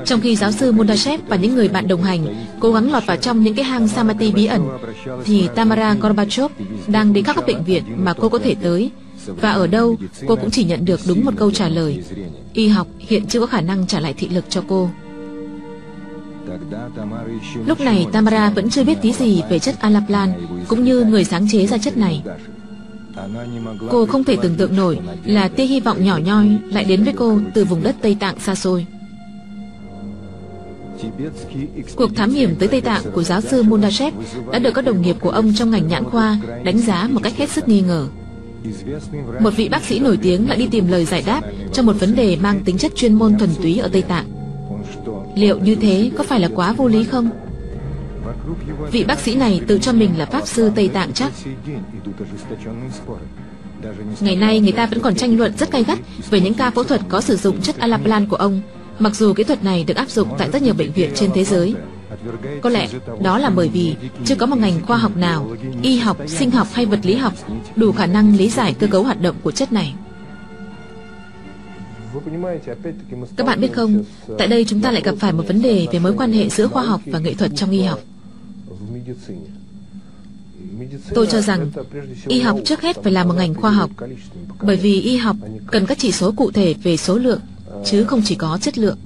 [0.05, 2.27] Trong khi giáo sư Mundashev và những người bạn đồng hành
[2.61, 4.69] cố gắng lọt vào trong những cái hang Samati bí ẩn,
[5.25, 6.51] thì Tamara Gorbachev
[6.87, 8.91] đang đến các bệnh viện mà cô có thể tới,
[9.27, 12.03] và ở đâu cô cũng chỉ nhận được đúng một câu trả lời.
[12.53, 14.91] Y học hiện chưa có khả năng trả lại thị lực cho cô.
[17.67, 20.33] Lúc này Tamara vẫn chưa biết tí gì về chất alaplan
[20.69, 22.23] cũng như người sáng chế ra chất này.
[23.91, 27.15] Cô không thể tưởng tượng nổi là tia hy vọng nhỏ nhoi lại đến với
[27.17, 28.87] cô từ vùng đất Tây Tạng xa xôi.
[31.97, 34.15] Cuộc thám hiểm tới Tây Tạng của giáo sư Mundashev
[34.53, 37.37] đã được các đồng nghiệp của ông trong ngành nhãn khoa đánh giá một cách
[37.37, 38.09] hết sức nghi ngờ.
[39.41, 42.15] Một vị bác sĩ nổi tiếng lại đi tìm lời giải đáp cho một vấn
[42.15, 44.27] đề mang tính chất chuyên môn thuần túy ở Tây Tạng.
[45.37, 47.31] Liệu như thế có phải là quá vô lý không?
[48.93, 51.33] Vị bác sĩ này tự cho mình là Pháp sư Tây Tạng chắc.
[54.21, 55.99] Ngày nay người ta vẫn còn tranh luận rất gay gắt
[56.31, 58.61] về những ca phẫu thuật có sử dụng chất alaplan của ông,
[58.99, 61.45] mặc dù kỹ thuật này được áp dụng tại rất nhiều bệnh viện trên thế
[61.45, 61.75] giới.
[62.63, 62.89] Có lẽ
[63.23, 66.67] đó là bởi vì chưa có một ngành khoa học nào, y học, sinh học
[66.73, 67.33] hay vật lý học
[67.77, 69.95] đủ khả năng lý giải cơ cấu hoạt động của chất này.
[73.37, 74.05] Các bạn biết không,
[74.39, 76.67] tại đây chúng ta lại gặp phải một vấn đề về mối quan hệ giữa
[76.67, 78.01] khoa học và nghệ thuật trong y học.
[81.15, 81.71] Tôi cho rằng
[82.27, 83.91] y học trước hết phải là một ngành khoa học,
[84.63, 85.37] bởi vì y học
[85.67, 87.41] cần các chỉ số cụ thể về số lượng,
[87.85, 88.99] chứ không chỉ có chất lượng.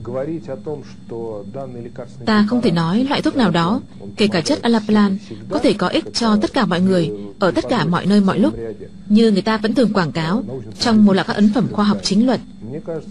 [2.26, 3.80] Ta không thể nói loại thuốc nào đó,
[4.16, 7.64] kể cả chất alaplan, có thể có ích cho tất cả mọi người, ở tất
[7.68, 8.54] cả mọi nơi mọi lúc,
[9.08, 10.44] như người ta vẫn thường quảng cáo
[10.80, 12.40] trong một loạt các ấn phẩm khoa học chính luận.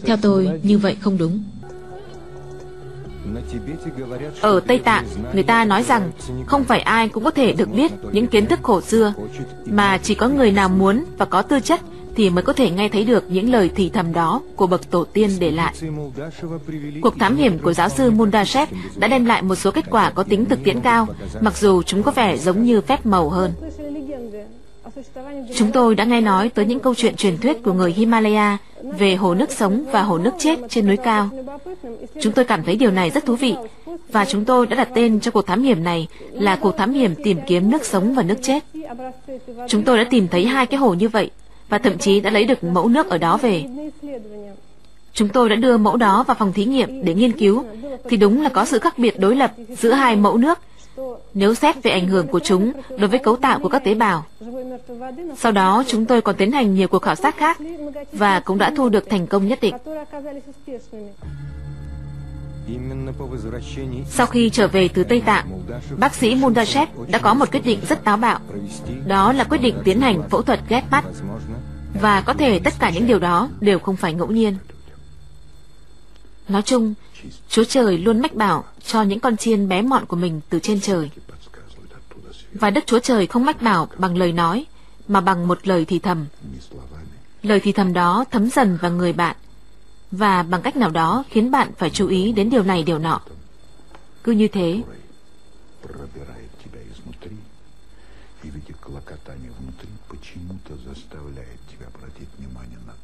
[0.03, 1.43] Theo tôi, như vậy không đúng.
[4.41, 6.11] Ở Tây Tạng, người ta nói rằng
[6.47, 9.13] không phải ai cũng có thể được biết những kiến thức cổ xưa,
[9.65, 11.81] mà chỉ có người nào muốn và có tư chất
[12.15, 15.03] thì mới có thể nghe thấy được những lời thì thầm đó của bậc tổ
[15.03, 15.73] tiên để lại.
[17.01, 20.23] Cuộc thám hiểm của giáo sư Mundashev đã đem lại một số kết quả có
[20.23, 21.07] tính thực tiễn cao,
[21.41, 23.51] mặc dù chúng có vẻ giống như phép màu hơn.
[25.55, 29.15] Chúng tôi đã nghe nói tới những câu chuyện truyền thuyết của người Himalaya về
[29.15, 31.29] hồ nước sống và hồ nước chết trên núi cao.
[32.21, 33.55] Chúng tôi cảm thấy điều này rất thú vị
[34.11, 37.15] và chúng tôi đã đặt tên cho cuộc thám hiểm này là cuộc thám hiểm
[37.23, 38.63] tìm kiếm nước sống và nước chết.
[39.67, 41.31] Chúng tôi đã tìm thấy hai cái hồ như vậy
[41.69, 43.65] và thậm chí đã lấy được mẫu nước ở đó về.
[45.13, 47.63] Chúng tôi đã đưa mẫu đó vào phòng thí nghiệm để nghiên cứu,
[48.09, 50.59] thì đúng là có sự khác biệt đối lập giữa hai mẫu nước
[51.34, 54.25] nếu xét về ảnh hưởng của chúng đối với cấu tạo của các tế bào.
[55.38, 57.58] Sau đó, chúng tôi còn tiến hành nhiều cuộc khảo sát khác
[58.12, 59.75] và cũng đã thu được thành công nhất định.
[64.10, 65.45] Sau khi trở về từ Tây Tạng,
[65.97, 68.39] bác sĩ Mundashev đã có một quyết định rất táo bạo.
[69.08, 71.03] Đó là quyết định tiến hành phẫu thuật ghép mắt.
[72.01, 74.58] Và có thể tất cả những điều đó đều không phải ngẫu nhiên.
[76.47, 76.93] Nói chung,
[77.48, 80.80] Chúa Trời luôn mách bảo cho những con chiên bé mọn của mình từ trên
[80.80, 81.10] trời.
[82.52, 84.66] Và Đức Chúa Trời không mách bảo bằng lời nói,
[85.08, 86.26] mà bằng một lời thì thầm.
[87.42, 89.36] Lời thì thầm đó thấm dần vào người bạn,
[90.10, 93.20] và bằng cách nào đó khiến bạn phải chú ý đến điều này điều nọ.
[94.24, 94.82] Cứ như thế,
[95.82, 97.36] пробирает тебя изнутри,
[98.44, 102.94] и в этих клокотаниях внутри почему-то заставляет тебя обратить внимание на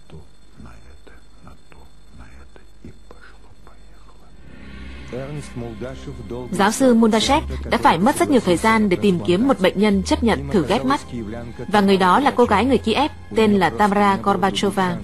[6.52, 9.80] Giáo sư Mundashev đã phải mất rất nhiều thời gian để tìm kiếm một bệnh
[9.80, 11.02] nhân chấp nhận thử ghép mắt.
[11.68, 14.96] Và người đó là cô gái người Kiev tên là Tamara Gorbachova.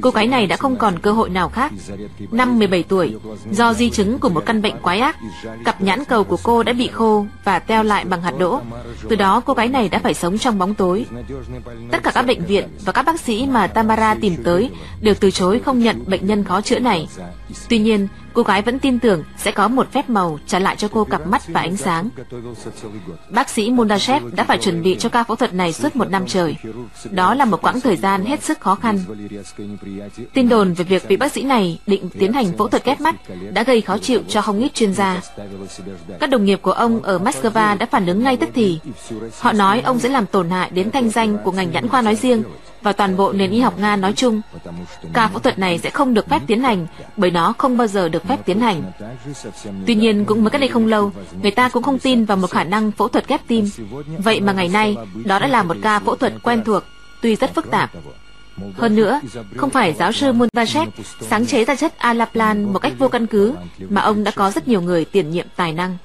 [0.00, 1.72] Cô gái này đã không còn cơ hội nào khác.
[2.30, 3.16] Năm 17 tuổi,
[3.52, 5.16] do di chứng của một căn bệnh quái ác,
[5.64, 8.60] cặp nhãn cầu của cô đã bị khô và teo lại bằng hạt đỗ.
[9.08, 11.06] Từ đó cô gái này đã phải sống trong bóng tối.
[11.90, 15.30] Tất cả các bệnh viện và các bác sĩ mà Tamara tìm tới đều từ
[15.30, 17.08] chối không nhận bệnh nhân khó chữa này.
[17.68, 20.88] Tuy nhiên, cô gái vẫn tin tưởng sẽ có một phép màu trả lại cho
[20.88, 22.08] cô cặp mắt và ánh sáng.
[23.30, 26.26] Bác sĩ Mundashev đã phải chuẩn bị cho ca phẫu thuật này suốt một năm
[26.26, 26.56] trời.
[27.10, 28.98] Đó là một quãng thời gian hết sức khó khăn.
[30.34, 33.16] Tin đồn về việc vị bác sĩ này định tiến hành phẫu thuật ghép mắt
[33.52, 35.20] đã gây khó chịu cho không ít chuyên gia.
[36.20, 38.80] Các đồng nghiệp của ông ở Moscow đã phản ứng ngay tức thì.
[39.38, 42.16] Họ nói ông sẽ làm tổn hại đến thanh danh của ngành nhãn khoa nói
[42.16, 42.42] riêng
[42.82, 44.40] và toàn bộ nền y học Nga nói chung.
[45.12, 48.08] Ca phẫu thuật này sẽ không được phép tiến hành bởi nó không bao giờ
[48.08, 48.82] được phép tiến hành.
[49.86, 51.12] Tuy nhiên cũng mới cách đây không lâu,
[51.42, 53.64] người ta cũng không tin vào một khả năng phẫu thuật ghép tim.
[54.18, 56.82] Vậy mà ngày nay, đó đã là một ca phẫu thuật quen thuộc,
[57.22, 57.90] tuy rất phức tạp.
[58.76, 59.20] Hơn nữa,
[59.56, 60.88] không phải giáo sư Mundashev
[61.20, 63.54] sáng chế ra chất Alaplan một cách vô căn cứ,
[63.88, 65.96] mà ông đã có rất nhiều người tiền nhiệm tài năng.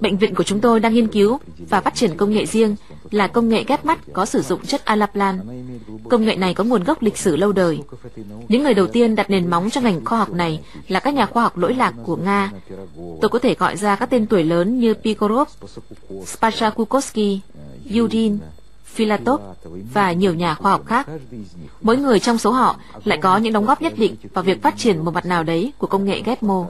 [0.00, 1.38] Bệnh viện của chúng tôi đang nghiên cứu
[1.68, 2.76] và phát triển công nghệ riêng
[3.10, 5.40] là công nghệ ghép mắt có sử dụng chất Alaplan.
[6.10, 7.80] Công nghệ này có nguồn gốc lịch sử lâu đời.
[8.48, 11.26] Những người đầu tiên đặt nền móng cho ngành khoa học này là các nhà
[11.26, 12.52] khoa học lỗi lạc của Nga.
[13.20, 15.48] Tôi có thể gọi ra các tên tuổi lớn như Pikorov,
[16.26, 17.40] Spachakukovsky,
[17.94, 18.38] Yudin,
[18.96, 19.38] Filatov
[19.94, 21.06] và nhiều nhà khoa học khác.
[21.80, 24.76] Mỗi người trong số họ lại có những đóng góp nhất định vào việc phát
[24.76, 26.66] triển một mặt nào đấy của công nghệ ghép mô.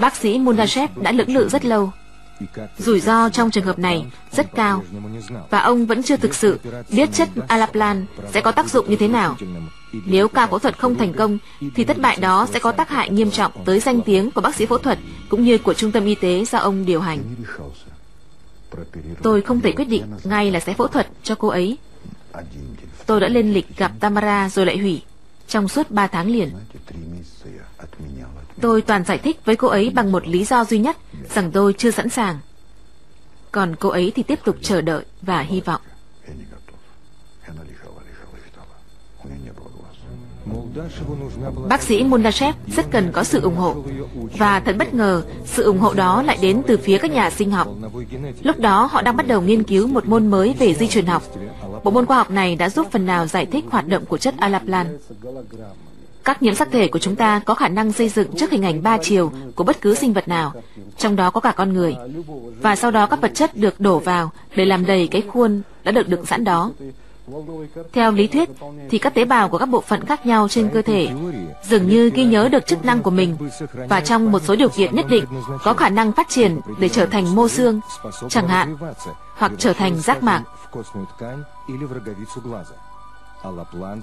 [0.00, 1.90] Bác sĩ Mundashev đã lưỡng lự rất lâu.
[2.78, 4.84] Rủi ro trong trường hợp này rất cao
[5.50, 9.08] và ông vẫn chưa thực sự biết chất Alaplan sẽ có tác dụng như thế
[9.08, 9.36] nào.
[10.06, 11.38] Nếu ca phẫu thuật không thành công,
[11.74, 14.54] thì thất bại đó sẽ có tác hại nghiêm trọng tới danh tiếng của bác
[14.54, 17.18] sĩ phẫu thuật cũng như của trung tâm y tế do ông điều hành.
[19.22, 21.78] Tôi không thể quyết định ngay là sẽ phẫu thuật cho cô ấy.
[23.06, 25.02] Tôi đã lên lịch gặp Tamara rồi lại hủy
[25.48, 26.50] trong suốt 3 tháng liền.
[28.60, 30.96] Tôi toàn giải thích với cô ấy bằng một lý do duy nhất
[31.34, 32.38] rằng tôi chưa sẵn sàng.
[33.52, 35.80] Còn cô ấy thì tiếp tục chờ đợi và hy vọng.
[41.68, 43.84] Bác sĩ Mundashev rất cần có sự ủng hộ
[44.38, 47.50] và thật bất ngờ, sự ủng hộ đó lại đến từ phía các nhà sinh
[47.50, 47.68] học.
[48.42, 51.22] Lúc đó họ đang bắt đầu nghiên cứu một môn mới về di truyền học.
[51.84, 54.34] Bộ môn khoa học này đã giúp phần nào giải thích hoạt động của chất
[54.38, 54.98] Alaplan.
[56.26, 58.82] Các nhiễm sắc thể của chúng ta có khả năng xây dựng trước hình ảnh
[58.82, 60.52] ba chiều của bất cứ sinh vật nào,
[60.98, 61.96] trong đó có cả con người.
[62.62, 65.92] Và sau đó các vật chất được đổ vào để làm đầy cái khuôn đã
[65.92, 66.70] được đựng sẵn đó.
[67.92, 68.48] Theo lý thuyết,
[68.90, 71.08] thì các tế bào của các bộ phận khác nhau trên cơ thể
[71.62, 73.36] dường như ghi nhớ được chức năng của mình
[73.88, 75.24] và trong một số điều kiện nhất định
[75.64, 77.80] có khả năng phát triển để trở thành mô xương,
[78.28, 78.76] chẳng hạn,
[79.36, 80.42] hoặc trở thành giác mạc.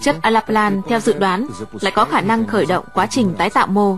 [0.02, 1.48] Chất Alaplan theo dự đoán
[1.82, 3.98] lại có khả năng khởi động quá trình tái tạo mô.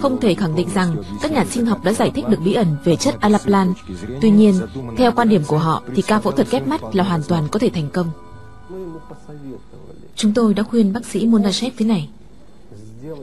[0.00, 2.76] Không thể khẳng định rằng các nhà sinh học đã giải thích được bí ẩn
[2.84, 3.72] về chất Alaplan.
[4.20, 4.54] Tuy nhiên,
[4.96, 7.58] theo quan điểm của họ thì ca phẫu thuật ghép mắt là hoàn toàn có
[7.58, 8.10] thể thành công.
[10.16, 12.08] Chúng tôi đã khuyên bác sĩ Mundashev thế này.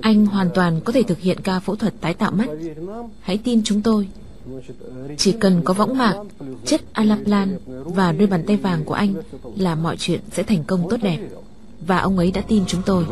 [0.01, 2.47] Anh hoàn toàn có thể thực hiện ca phẫu thuật tái tạo mắt.
[3.21, 4.08] Hãy tin chúng tôi.
[5.17, 6.15] Chỉ cần có võng mạc,
[6.65, 9.13] chất Alaplan và đôi bàn tay vàng của anh
[9.57, 11.19] là mọi chuyện sẽ thành công tốt đẹp
[11.87, 13.05] và ông ấy đã tin chúng tôi.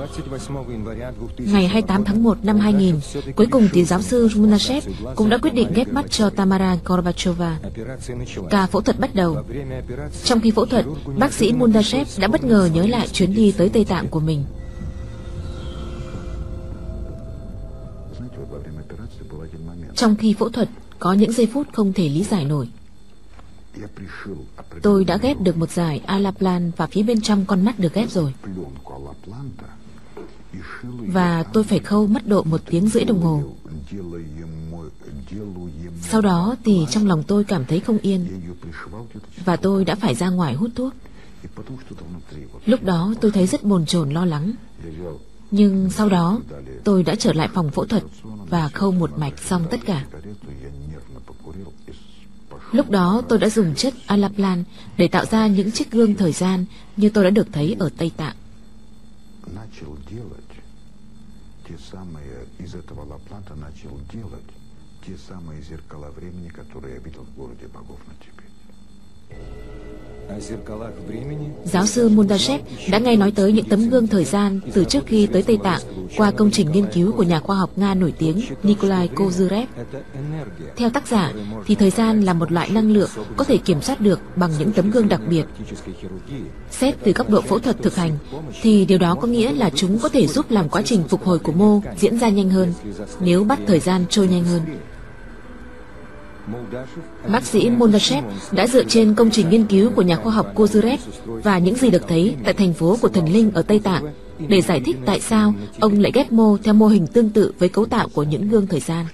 [1.37, 2.99] Ngày 28 tháng 1 năm 2000,
[3.35, 7.59] cuối cùng thì giáo sư Munashev cũng đã quyết định ghép mắt cho Tamara Gorbachova.
[8.49, 9.43] Ca phẫu thuật bắt đầu.
[10.23, 10.85] Trong khi phẫu thuật,
[11.17, 14.43] bác sĩ Mundashev đã bất ngờ nhớ lại chuyến đi tới Tây Tạng của mình.
[19.95, 20.69] Trong khi phẫu thuật,
[20.99, 22.69] có những giây phút không thể lý giải nổi.
[24.81, 28.09] Tôi đã ghép được một giải Alaplan và phía bên trong con mắt được ghép
[28.09, 28.33] rồi.
[31.07, 33.43] Và tôi phải khâu mất độ một tiếng rưỡi đồng hồ.
[36.01, 38.41] Sau đó thì trong lòng tôi cảm thấy không yên
[39.45, 40.93] và tôi đã phải ra ngoài hút thuốc.
[42.65, 44.53] Lúc đó tôi thấy rất bồn chồn lo lắng.
[45.51, 46.39] Nhưng sau đó,
[46.83, 50.05] tôi đã trở lại phòng phẫu thuật và khâu một mạch xong tất cả.
[52.71, 54.63] Lúc đó tôi đã dùng chất alaplan
[54.97, 56.65] để tạo ra những chiếc gương thời gian
[56.97, 58.35] như tôi đã được thấy ở Tây Tạng.
[71.65, 75.27] Giáo sư Mundashev đã nghe nói tới những tấm gương thời gian từ trước khi
[75.27, 75.81] tới Tây Tạng
[76.17, 79.65] qua công trình nghiên cứu của nhà khoa học Nga nổi tiếng Nikolai Kozyrev.
[80.75, 81.33] Theo tác giả,
[81.65, 84.71] thì thời gian là một loại năng lượng có thể kiểm soát được bằng những
[84.71, 85.45] tấm gương đặc biệt.
[86.71, 88.17] Xét từ góc độ phẫu thuật thực hành,
[88.61, 91.39] thì điều đó có nghĩa là chúng có thể giúp làm quá trình phục hồi
[91.39, 92.73] của mô diễn ra nhanh hơn
[93.19, 94.61] nếu bắt thời gian trôi nhanh hơn.
[97.31, 100.97] Bác sĩ Moldashev đã dựa trên công trình nghiên cứu của nhà khoa học Kozurev
[101.25, 104.03] và những gì được thấy tại thành phố của thần linh ở Tây Tạng
[104.47, 107.69] để giải thích tại sao ông lại ghép mô theo mô hình tương tự với
[107.69, 109.05] cấu tạo của những gương thời gian.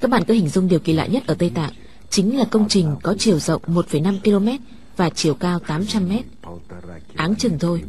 [0.00, 1.72] Các bạn cứ hình dung điều kỳ lạ nhất ở Tây Tạng
[2.10, 4.64] chính là công trình có chiều rộng 1,5 km
[4.96, 6.12] và chiều cao 800 m.
[7.14, 7.82] Áng chừng thôi,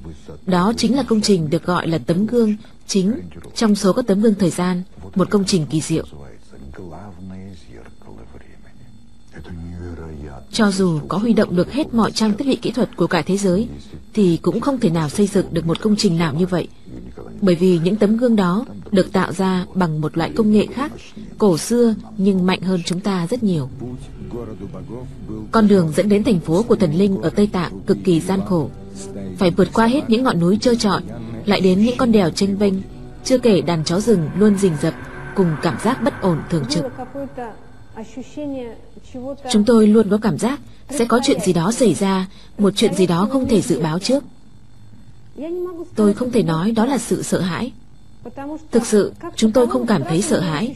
[0.46, 2.56] đó chính là công trình được gọi là tấm gương
[2.88, 3.14] chính
[3.56, 4.84] trong số các tấm gương thời gian,
[5.16, 6.06] một công trình kỳ diệu.
[10.52, 13.22] Cho dù có huy động được hết mọi trang thiết bị kỹ thuật của cả
[13.22, 13.68] thế giới,
[14.14, 16.68] thì cũng không thể nào xây dựng được một công trình nào như vậy.
[17.42, 20.92] Bởi vì những tấm gương đó được tạo ra bằng một loại công nghệ khác,
[21.38, 23.70] cổ xưa nhưng mạnh hơn chúng ta rất nhiều.
[25.52, 28.40] Con đường dẫn đến thành phố của thần linh ở Tây Tạng cực kỳ gian
[28.50, 28.70] khổ.
[29.38, 31.02] Phải vượt qua hết những ngọn núi trơ trọi,
[31.46, 32.74] lại đến những con đèo tranh vênh,
[33.24, 34.94] chưa kể đàn chó rừng luôn rình rập
[35.36, 36.86] cùng cảm giác bất ổn thường trực.
[39.52, 42.94] Chúng tôi luôn có cảm giác sẽ có chuyện gì đó xảy ra, một chuyện
[42.94, 44.24] gì đó không thể dự báo trước.
[45.96, 47.72] Tôi không thể nói đó là sự sợ hãi.
[48.72, 50.76] Thực sự, chúng tôi không cảm thấy sợ hãi,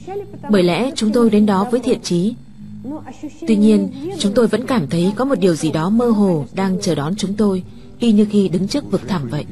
[0.49, 2.34] bởi lẽ chúng tôi đến đó với thiện chí.
[3.47, 6.81] Tuy nhiên, chúng tôi vẫn cảm thấy có một điều gì đó mơ hồ đang
[6.81, 7.63] chờ đón chúng tôi,
[7.99, 9.45] y như khi đứng trước vực thẳm vậy.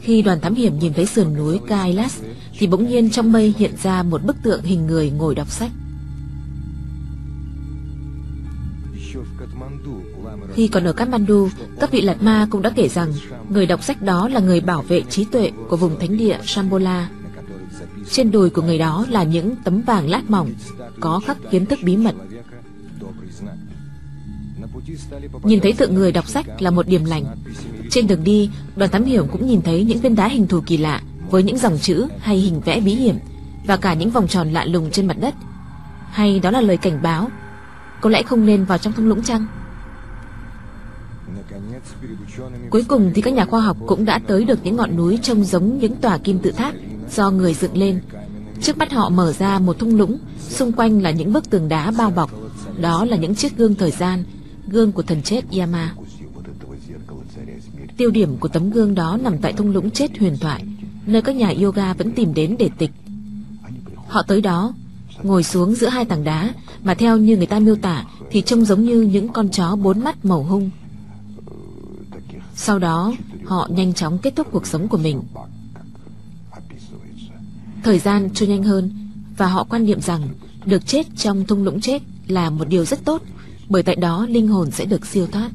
[0.00, 2.22] Khi đoàn thám hiểm nhìn thấy sườn núi Kailas,
[2.58, 5.70] thì bỗng nhiên trong mây hiện ra một bức tượng hình người ngồi đọc sách.
[10.54, 11.48] Khi còn ở Kathmandu,
[11.80, 13.12] các vị Lạt Ma cũng đã kể rằng
[13.48, 17.08] người đọc sách đó là người bảo vệ trí tuệ của vùng thánh địa Shambhala.
[18.10, 20.50] Trên đùi của người đó là những tấm vàng lát mỏng,
[21.00, 22.14] có khắc kiến thức bí mật.
[25.42, 27.24] Nhìn thấy tượng người đọc sách là một điểm lành.
[27.90, 30.76] Trên đường đi, đoàn thám hiểm cũng nhìn thấy những viên đá hình thù kỳ
[30.76, 33.16] lạ với những dòng chữ hay hình vẽ bí hiểm
[33.66, 35.34] và cả những vòng tròn lạ lùng trên mặt đất.
[36.10, 37.30] Hay đó là lời cảnh báo,
[38.00, 39.46] có lẽ không nên vào trong thung lũng chăng?
[42.70, 45.44] Cuối cùng thì các nhà khoa học cũng đã tới được những ngọn núi trông
[45.44, 46.74] giống những tòa kim tự tháp
[47.10, 48.00] do người dựng lên.
[48.60, 50.18] Trước mắt họ mở ra một thung lũng,
[50.48, 52.30] xung quanh là những bức tường đá bao bọc.
[52.80, 54.24] Đó là những chiếc gương thời gian,
[54.68, 55.94] gương của thần chết Yama.
[57.96, 60.64] Tiêu điểm của tấm gương đó nằm tại thung lũng chết huyền thoại,
[61.06, 62.90] nơi các nhà yoga vẫn tìm đến để tịch.
[64.08, 64.74] Họ tới đó,
[65.22, 68.64] ngồi xuống giữa hai tảng đá mà theo như người ta miêu tả thì trông
[68.64, 70.70] giống như những con chó bốn mắt màu hung.
[72.54, 73.12] Sau đó,
[73.44, 75.22] họ nhanh chóng kết thúc cuộc sống của mình.
[77.84, 78.90] Thời gian trôi nhanh hơn
[79.36, 80.28] và họ quan niệm rằng
[80.64, 83.22] được chết trong thung lũng chết là một điều rất tốt,
[83.68, 85.50] bởi tại đó linh hồn sẽ được siêu thoát.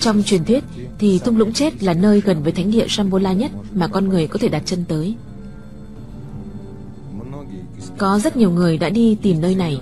[0.00, 0.64] Trong truyền thuyết
[0.98, 4.26] thì thung lũng chết là nơi gần với thánh địa Shambhola nhất mà con người
[4.26, 5.14] có thể đặt chân tới.
[7.98, 9.80] Có rất nhiều người đã đi tìm nơi này.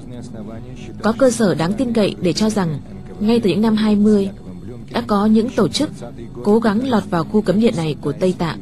[1.02, 2.80] Có cơ sở đáng tin cậy để cho rằng
[3.20, 4.30] ngay từ những năm 20
[4.90, 5.90] đã có những tổ chức
[6.44, 8.58] cố gắng lọt vào khu cấm địa này của Tây Tạng.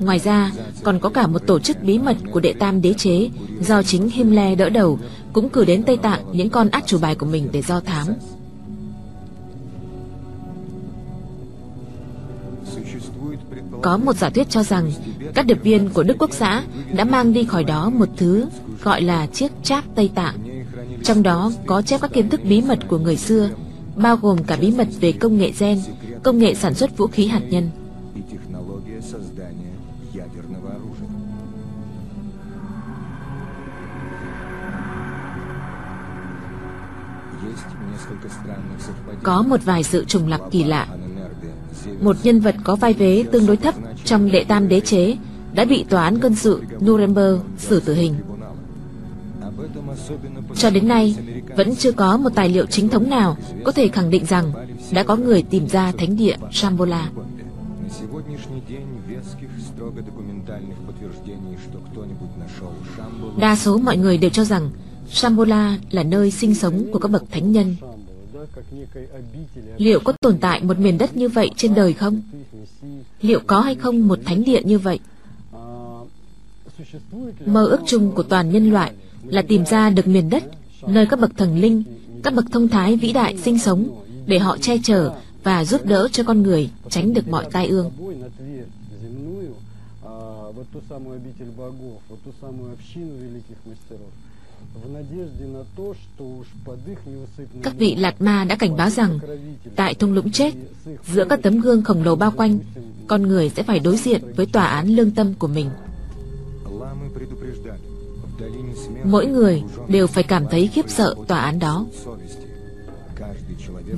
[0.00, 0.50] Ngoài ra,
[0.82, 4.08] còn có cả một tổ chức bí mật của đệ tam đế chế do chính
[4.08, 4.98] Himle đỡ đầu
[5.32, 8.06] cũng cử đến Tây Tạng những con át chủ bài của mình để do thám.
[13.82, 14.92] Có một giả thuyết cho rằng
[15.34, 18.46] các điệp viên của Đức Quốc xã đã mang đi khỏi đó một thứ
[18.82, 20.34] gọi là chiếc cháp Tây Tạng.
[21.04, 23.48] Trong đó có chép các kiến thức bí mật của người xưa,
[23.96, 25.80] bao gồm cả bí mật về công nghệ gen,
[26.22, 27.70] công nghệ sản xuất vũ khí hạt nhân.
[39.22, 40.86] Có một vài sự trùng lặp kỳ lạ
[42.00, 43.74] một nhân vật có vai vế tương đối thấp
[44.04, 45.16] trong đệ tam đế chế,
[45.54, 48.14] đã bị tòa án quân sự Nuremberg xử tử hình.
[50.56, 51.16] Cho đến nay,
[51.56, 54.52] vẫn chưa có một tài liệu chính thống nào có thể khẳng định rằng
[54.90, 57.10] đã có người tìm ra thánh địa Shambhala.
[63.38, 64.70] Đa số mọi người đều cho rằng
[65.10, 67.76] Shambhala là nơi sinh sống của các bậc thánh nhân
[69.77, 72.21] Liệu có tồn tại một miền đất như vậy trên đời không?
[73.21, 74.99] Liệu có hay không một thánh địa như vậy?
[77.45, 78.91] Mơ ước chung của toàn nhân loại
[79.23, 80.43] là tìm ra được miền đất
[80.87, 81.83] nơi các bậc thần linh,
[82.23, 85.13] các bậc thông thái vĩ đại sinh sống để họ che chở
[85.43, 87.91] và giúp đỡ cho con người tránh được mọi tai ương.
[90.57, 94.11] вот ту самую обитель богов, вот ту самую общину великих мастеров,
[97.62, 99.18] các vị Lạt Ma đã cảnh báo rằng,
[99.76, 100.52] tại thung lũng chết,
[101.12, 102.58] giữa các tấm gương khổng lồ bao quanh,
[103.06, 105.70] con người sẽ phải đối diện với tòa án lương tâm của mình.
[109.04, 111.86] Mỗi người đều phải cảm thấy khiếp sợ tòa án đó.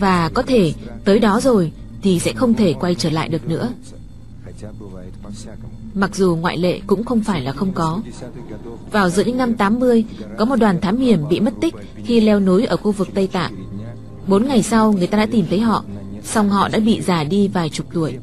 [0.00, 0.72] Và có thể
[1.04, 1.72] tới đó rồi
[2.02, 3.70] thì sẽ không thể quay trở lại được nữa
[5.94, 8.02] mặc dù ngoại lệ cũng không phải là không có.
[8.90, 10.04] Vào giữa những năm 80,
[10.38, 11.74] có một đoàn thám hiểm bị mất tích
[12.04, 13.54] khi leo núi ở khu vực Tây Tạng.
[14.26, 15.84] Bốn ngày sau, người ta đã tìm thấy họ,
[16.22, 18.18] song họ đã bị già đi vài chục tuổi.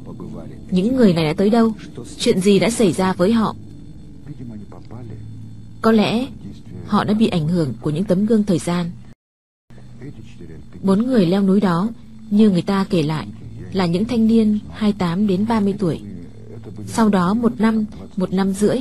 [0.72, 1.74] Những người này đã tới đâu?
[2.20, 3.56] Chuyện gì đã xảy ra với họ?
[5.82, 6.28] Có lẽ
[6.88, 8.92] họ đã bị ảnh hưởng của những tấm gương thời gian.
[10.82, 11.90] Bốn người leo núi đó,
[12.30, 13.28] như người ta kể lại,
[13.74, 16.02] là những thanh niên 28 đến 30 tuổi
[16.88, 17.86] sau đó một năm,
[18.18, 18.78] một năm rưỡi,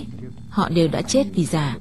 [0.48, 1.76] họ đều đã chết vì già.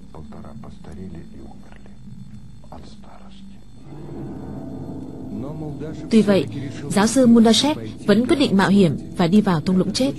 [6.09, 6.45] Tuy vậy,
[6.89, 10.11] giáo sư Mundashev vẫn quyết định mạo hiểm và đi vào thung lũng chết.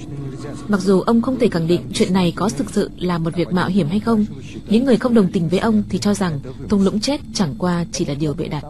[0.68, 3.52] Mặc dù ông không thể khẳng định chuyện này có thực sự là một việc
[3.52, 4.26] mạo hiểm hay không,
[4.68, 7.84] những người không đồng tình với ông thì cho rằng thung lũng chết chẳng qua
[7.92, 8.64] chỉ là điều bịa đặt.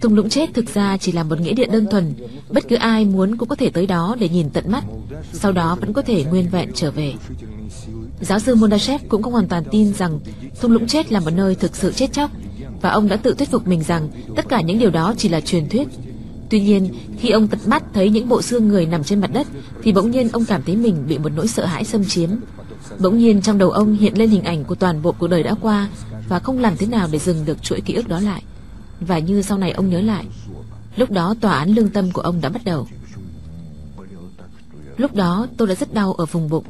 [0.00, 2.14] Thung lũng chết thực ra chỉ là một nghĩa địa đơn thuần,
[2.50, 4.84] bất cứ ai muốn cũng có thể tới đó để nhìn tận mắt,
[5.32, 7.14] sau đó vẫn có thể nguyên vẹn trở về.
[8.20, 10.20] Giáo sư Mondashev cũng không hoàn toàn tin rằng
[10.60, 12.30] thung lũng chết là một nơi thực sự chết chóc,
[12.80, 15.40] và ông đã tự thuyết phục mình rằng tất cả những điều đó chỉ là
[15.40, 15.88] truyền thuyết
[16.54, 16.88] Tuy nhiên,
[17.18, 19.46] khi ông tận mắt thấy những bộ xương người nằm trên mặt đất,
[19.82, 22.30] thì bỗng nhiên ông cảm thấy mình bị một nỗi sợ hãi xâm chiếm.
[22.98, 25.54] Bỗng nhiên trong đầu ông hiện lên hình ảnh của toàn bộ cuộc đời đã
[25.60, 25.88] qua
[26.28, 28.42] và không làm thế nào để dừng được chuỗi ký ức đó lại.
[29.00, 30.24] Và như sau này ông nhớ lại,
[30.96, 32.88] lúc đó tòa án lương tâm của ông đã bắt đầu.
[34.96, 36.64] Lúc đó tôi đã rất đau ở vùng bụng,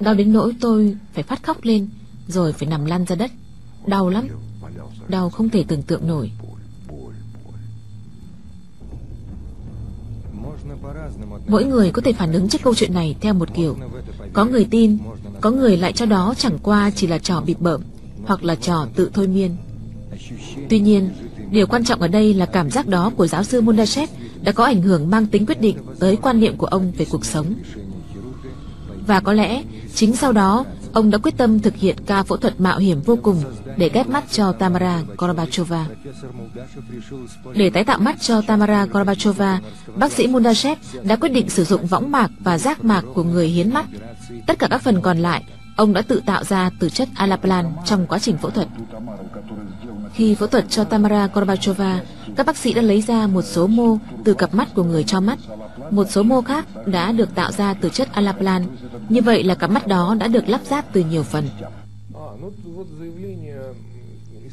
[0.00, 1.88] đau đến nỗi tôi phải phát khóc lên,
[2.28, 3.30] rồi phải nằm lăn ra đất.
[3.86, 4.28] Đau lắm,
[5.08, 6.30] đau không thể tưởng tượng nổi.
[11.48, 13.76] Mỗi người có thể phản ứng trước câu chuyện này theo một kiểu.
[14.32, 14.98] Có người tin,
[15.40, 17.80] có người lại cho đó chẳng qua chỉ là trò bịp bợm
[18.24, 19.56] hoặc là trò tự thôi miên.
[20.68, 21.10] Tuy nhiên,
[21.50, 24.10] điều quan trọng ở đây là cảm giác đó của giáo sư Mundashev
[24.42, 27.24] đã có ảnh hưởng mang tính quyết định tới quan niệm của ông về cuộc
[27.24, 27.54] sống.
[29.06, 29.62] Và có lẽ
[29.94, 30.64] chính sau đó
[30.96, 33.42] ông đã quyết tâm thực hiện ca phẫu thuật mạo hiểm vô cùng
[33.76, 35.86] để ghép mắt cho Tamara Gorbacheva.
[37.54, 39.60] Để tái tạo mắt cho Tamara Gorbacheva,
[39.96, 43.48] bác sĩ Mundashev đã quyết định sử dụng võng mạc và giác mạc của người
[43.48, 43.86] hiến mắt.
[44.46, 45.44] Tất cả các phần còn lại,
[45.76, 48.68] ông đã tự tạo ra từ chất alaplan trong quá trình phẫu thuật.
[50.14, 52.00] Khi phẫu thuật cho Tamara Gorbacheva,
[52.36, 55.20] các bác sĩ đã lấy ra một số mô từ cặp mắt của người cho
[55.20, 55.38] mắt
[55.90, 58.66] một số mô khác đã được tạo ra từ chất alaplan.
[59.08, 61.48] Như vậy là cặp mắt đó đã được lắp ráp từ nhiều phần.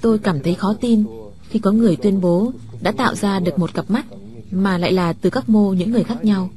[0.02, 1.06] Tôi cảm thấy khó tin
[1.50, 2.52] khi có người tuyên bố
[2.82, 4.06] đã tạo ra được một cặp mắt
[4.52, 6.50] mà lại là từ các mô những người khác nhau.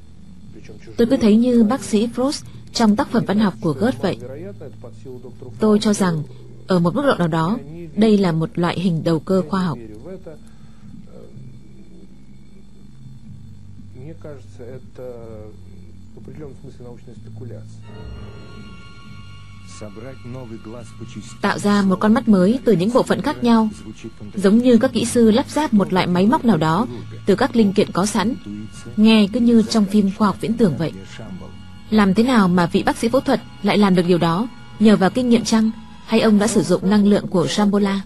[0.97, 2.43] Tôi cứ thấy như bác sĩ Frost
[2.73, 4.19] trong tác phẩm văn học của Goethe vậy.
[5.59, 6.23] Tôi cho rằng,
[6.67, 7.59] ở một mức độ nào đó,
[7.97, 9.79] đây là một loại hình đầu cơ khoa học.
[14.26, 15.03] кажется, это
[16.16, 17.82] в определенном смысле научная спекуляция.
[19.80, 21.39] собрать новый глаз по частям.
[21.41, 24.78] Tạo ra một con mắt mới từ những bộ phận khác nhau, Звучит giống như
[24.78, 26.88] các kỹ sư lắp ráp một loại máy móc nào đó
[27.26, 28.36] từ các linh kiện có sẵn.
[28.97, 30.91] Nghe cứ như trong phim khoa học viễn tưởng vậy.
[31.18, 31.49] Шамбал.
[31.89, 34.47] Làm thế nào mà vị bác sĩ phẫu thuật lại làm được điều đó?
[34.80, 35.72] Nhờ vào kinh nghiệm chăng?
[36.05, 38.01] Hay ông đã sử dụng năng lượng của Shambhala?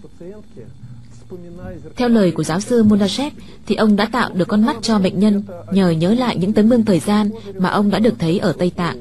[1.95, 3.33] Theo lời của giáo sư Munashev
[3.65, 6.69] thì ông đã tạo được con mắt cho bệnh nhân nhờ nhớ lại những tấm
[6.69, 8.97] gương thời gian mà ông đã được thấy ở Tây Tạng.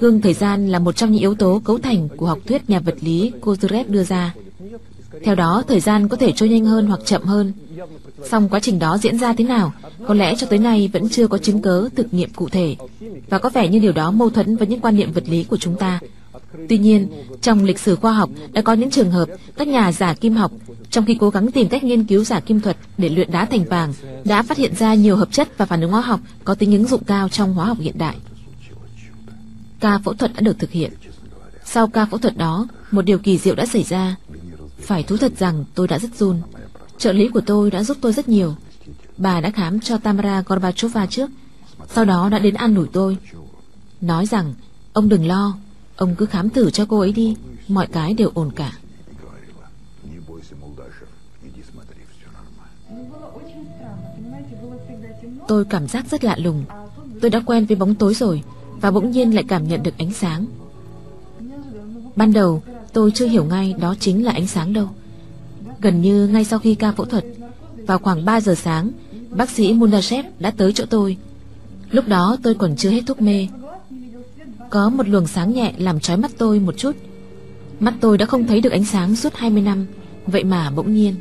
[0.00, 2.80] Gương thời gian là một trong những yếu tố cấu thành của học thuyết nhà
[2.80, 4.34] vật lý Kozurev đưa ra.
[5.24, 7.52] Theo đó, thời gian có thể trôi nhanh hơn hoặc chậm hơn.
[8.30, 9.72] Song quá trình đó diễn ra thế nào,
[10.06, 12.76] có lẽ cho tới nay vẫn chưa có chứng cớ thực nghiệm cụ thể.
[13.28, 15.56] Và có vẻ như điều đó mâu thuẫn với những quan niệm vật lý của
[15.56, 16.00] chúng ta
[16.68, 17.08] Tuy nhiên,
[17.40, 20.52] trong lịch sử khoa học đã có những trường hợp các nhà giả kim học,
[20.90, 23.64] trong khi cố gắng tìm cách nghiên cứu giả kim thuật để luyện đá thành
[23.64, 23.92] vàng,
[24.24, 26.86] đã phát hiện ra nhiều hợp chất và phản ứng hóa học có tính ứng
[26.86, 28.16] dụng cao trong hóa học hiện đại.
[29.80, 30.92] Ca phẫu thuật đã được thực hiện.
[31.64, 34.16] Sau ca phẫu thuật đó, một điều kỳ diệu đã xảy ra.
[34.80, 36.40] Phải thú thật rằng tôi đã rất run.
[36.98, 38.54] Trợ lý của tôi đã giúp tôi rất nhiều.
[39.16, 41.30] Bà đã khám cho Tamara Gorbachova trước,
[41.94, 43.16] sau đó đã đến an ủi tôi.
[44.00, 44.54] Nói rằng,
[44.92, 45.56] ông đừng lo,
[45.96, 47.36] Ông cứ khám thử cho cô ấy đi.
[47.68, 48.72] Mọi cái đều ổn cả.
[55.48, 56.64] Tôi cảm giác rất lạ lùng.
[57.20, 58.42] Tôi đã quen với bóng tối rồi
[58.80, 60.46] Và bỗng nhiên lại cảm nhận được ánh sáng.
[62.16, 64.88] Ban đầu, tôi chưa hiểu ngay đó chính là ánh sáng đâu.
[65.80, 67.24] Gần như ngay sau khi ca phẫu thuật,
[67.86, 68.90] Vào khoảng 3 giờ sáng,
[69.30, 71.16] Bác sĩ Mundashev đã tới chỗ tôi.
[71.90, 73.48] Lúc đó tôi còn chưa hết thuốc mê.
[74.70, 76.96] Có một luồng sáng nhẹ làm trói mắt tôi một chút.
[77.80, 79.86] Mắt tôi đã không thấy được ánh sáng suốt 20 năm
[80.26, 81.14] Vậy mà bỗng nhiên.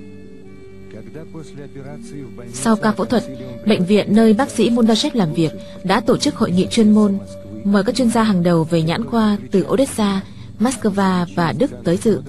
[2.54, 3.24] Sau ca phẫu thuật
[3.68, 5.52] Bệnh viện nơi bác sĩ Mundashek làm việc
[5.84, 7.18] Đã tổ chức hội nghị chuyên môn
[7.64, 10.22] Mời các chuyên gia hàng đầu về nhãn khoa Từ Odessa,
[10.60, 12.22] Moscow và Đức tới dự.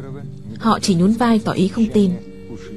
[0.59, 2.11] Họ chỉ nhún vai tỏ ý không tin.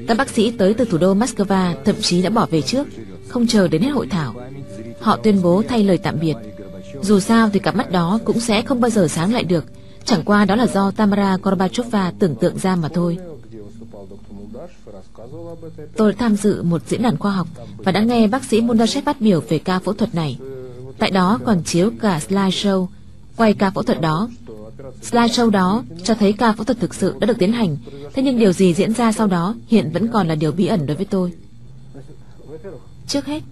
[0.07, 2.87] Các bác sĩ tới từ thủ đô Moscow Thậm chí đã bỏ về trước
[3.27, 4.35] Không chờ đến hết hội thảo.
[5.01, 6.35] Họ tuyên bố thay lời tạm biệt.
[7.01, 9.65] Dù sao thì cặp mắt đó cũng sẽ không bao giờ sáng lại được,
[10.05, 13.17] chẳng qua đó là do Tamara Korbachova tưởng tượng ra mà thôi.
[15.95, 17.47] Tôi tham dự một diễn đàn khoa học
[17.77, 20.39] và đã nghe bác sĩ Mundashev phát biểu về ca phẫu thuật này.
[20.97, 22.87] Tại đó còn chiếu cả slideshow
[23.35, 24.29] quay ca phẫu thuật đó.
[25.01, 27.77] Slideshow đó cho thấy ca phẫu thuật thực sự đã được tiến hành,
[28.13, 30.85] thế nhưng điều gì diễn ra sau đó hiện vẫn còn là điều bí ẩn
[30.85, 31.33] đối với tôi.
[33.07, 33.43] Trước hết,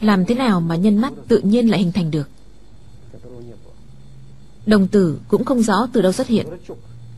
[0.00, 2.28] làm thế nào mà nhân mắt tự nhiên lại hình thành được?
[4.66, 6.46] Đồng tử cũng không rõ từ đâu xuất hiện,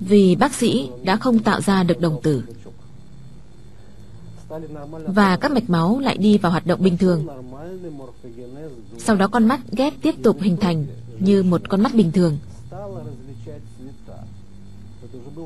[0.00, 2.42] Vì bác sĩ đã không tạo ra được đồng tử.
[5.06, 7.26] Và các mạch máu lại đi vào hoạt động bình thường.
[8.98, 10.86] Sau đó con mắt ghép tiếp tục hình thành
[11.18, 12.38] Như một con mắt bình thường.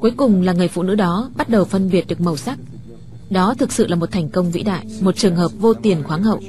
[0.01, 2.59] Cuối cùng là người phụ nữ đó bắt đầu phân biệt được màu sắc.
[3.31, 6.23] Đó thực sự là một thành công vĩ đại, Một trường hợp vô tiền khoáng
[6.23, 6.41] hậu.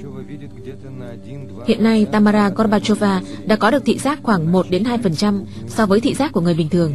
[1.68, 6.00] Hiện nay Tamara Gorbachova đã có được thị giác khoảng 1 đến 2% so với
[6.00, 6.94] thị giác của người bình thường.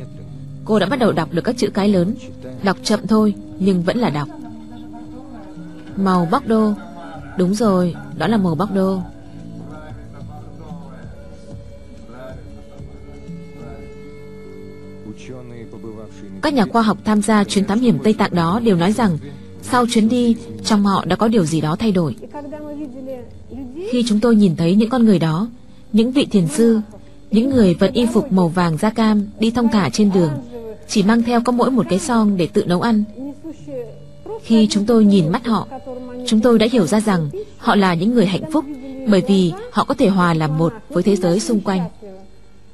[0.64, 2.14] Cô đã bắt đầu đọc được các chữ cái lớn,
[2.62, 4.28] đọc chậm thôi nhưng vẫn là đọc.
[5.96, 6.72] Màu bóc đô.
[7.38, 9.00] Đúng rồi, đó là màu bóc đô.
[16.42, 19.18] Các nhà khoa học tham gia chuyến thám hiểm Tây Tạng đó đều nói rằng
[19.67, 22.15] sau chuyến đi, trong họ đã có điều gì đó thay đổi.
[22.21, 23.17] И когда мы видели
[23.49, 25.47] людей, Khi chúng tôi nhìn thấy những con người đó,
[25.93, 26.79] những vị thiền sư,
[27.31, 30.31] những người vận y phục màu vàng da cam đi thong thả trên đường,
[30.87, 33.03] chỉ mang theo có mỗi một cái son để tự nấu ăn.
[33.17, 33.85] несущие
[34.23, 35.67] просто Khi chúng tôi nhìn mắt họ,
[36.27, 38.65] chúng tôi đã hiểu ra rằng họ là những người hạnh phúc
[39.07, 41.89] bởi vì họ có thể hòa làm một với thế giới xung quanh.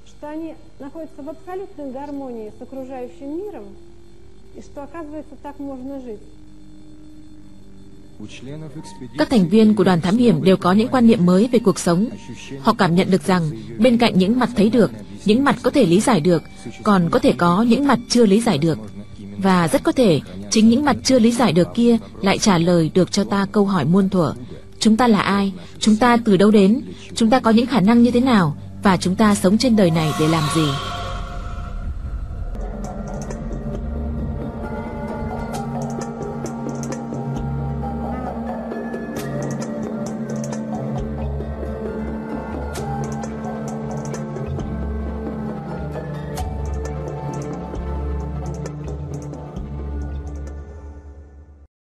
[0.06, 3.66] Что они находятся в абсолютной гармонии с окружающим миром,
[4.56, 6.20] и что, оказывается, так можно жить.
[9.19, 11.79] Các thành viên của đoàn thám hiểm đều có những quan niệm mới về cuộc
[11.79, 12.09] sống.
[12.61, 14.91] Họ cảm nhận được rằng bên cạnh những mặt thấy được,
[15.25, 16.43] những mặt có thể lý giải được,
[16.83, 18.79] còn có thể có những mặt chưa lý giải được.
[19.39, 22.91] Và rất có thể chính những mặt chưa lý giải được kia lại trả lời
[22.95, 24.35] được cho ta câu hỏi muôn thuở.
[24.79, 25.53] Chúng ta là ai?
[25.79, 26.81] Chúng ta từ đâu đến?
[27.15, 28.57] Chúng ta có những khả năng như thế nào?
[28.83, 30.67] Và chúng ta sống trên đời này để làm gì?